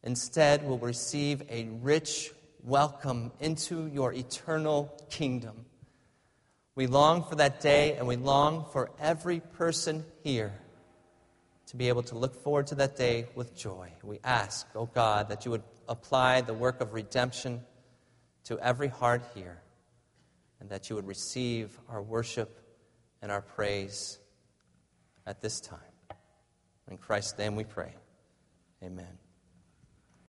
instead 0.03 0.67
will 0.67 0.79
receive 0.79 1.43
a 1.51 1.69
rich 1.83 2.33
welcome 2.63 3.33
into 3.41 3.89
your 3.89 4.13
eternal 4.13 4.97
kingdom. 5.11 5.67
We 6.75 6.87
long 6.87 7.25
for 7.25 7.35
that 7.37 7.61
day, 7.61 7.97
and 7.97 8.07
we 8.07 8.17
long 8.17 8.67
for 8.73 8.91
every 9.01 9.41
person 9.41 10.05
here 10.23 10.55
to 11.67 11.77
be 11.77 11.89
able 11.89 12.03
to 12.05 12.17
look 12.17 12.43
forward 12.43 12.69
to 12.69 12.75
that 12.77 12.97
day 12.97 13.27
with 13.35 13.57
joy. 13.57 13.93
We 14.03 14.21
ask, 14.25 14.67
oh 14.75 14.87
God, 14.87 15.29
that 15.29 15.45
you 15.45 15.51
would 15.51 15.65
apply 15.89 16.43
the 16.43 16.55
work 16.55 16.81
of 16.81 16.95
redemption 16.95 17.63
to 18.45 18.59
every 18.61 18.89
heart 18.89 19.23
here, 19.35 19.61
and 20.61 20.71
that 20.71 20.89
you 20.89 20.97
would 20.97 21.07
receive 21.07 21.79
our 21.89 22.03
worship 22.03 22.59
and 23.21 23.31
our 23.31 23.43
praise 23.43 24.19
at 25.27 25.41
this 25.41 25.61
time. 25.61 25.79
In 26.91 26.97
Christ's 26.97 27.39
name 27.39 27.57
we 27.57 27.65
pray. 27.65 27.95
Amen. 28.83 29.22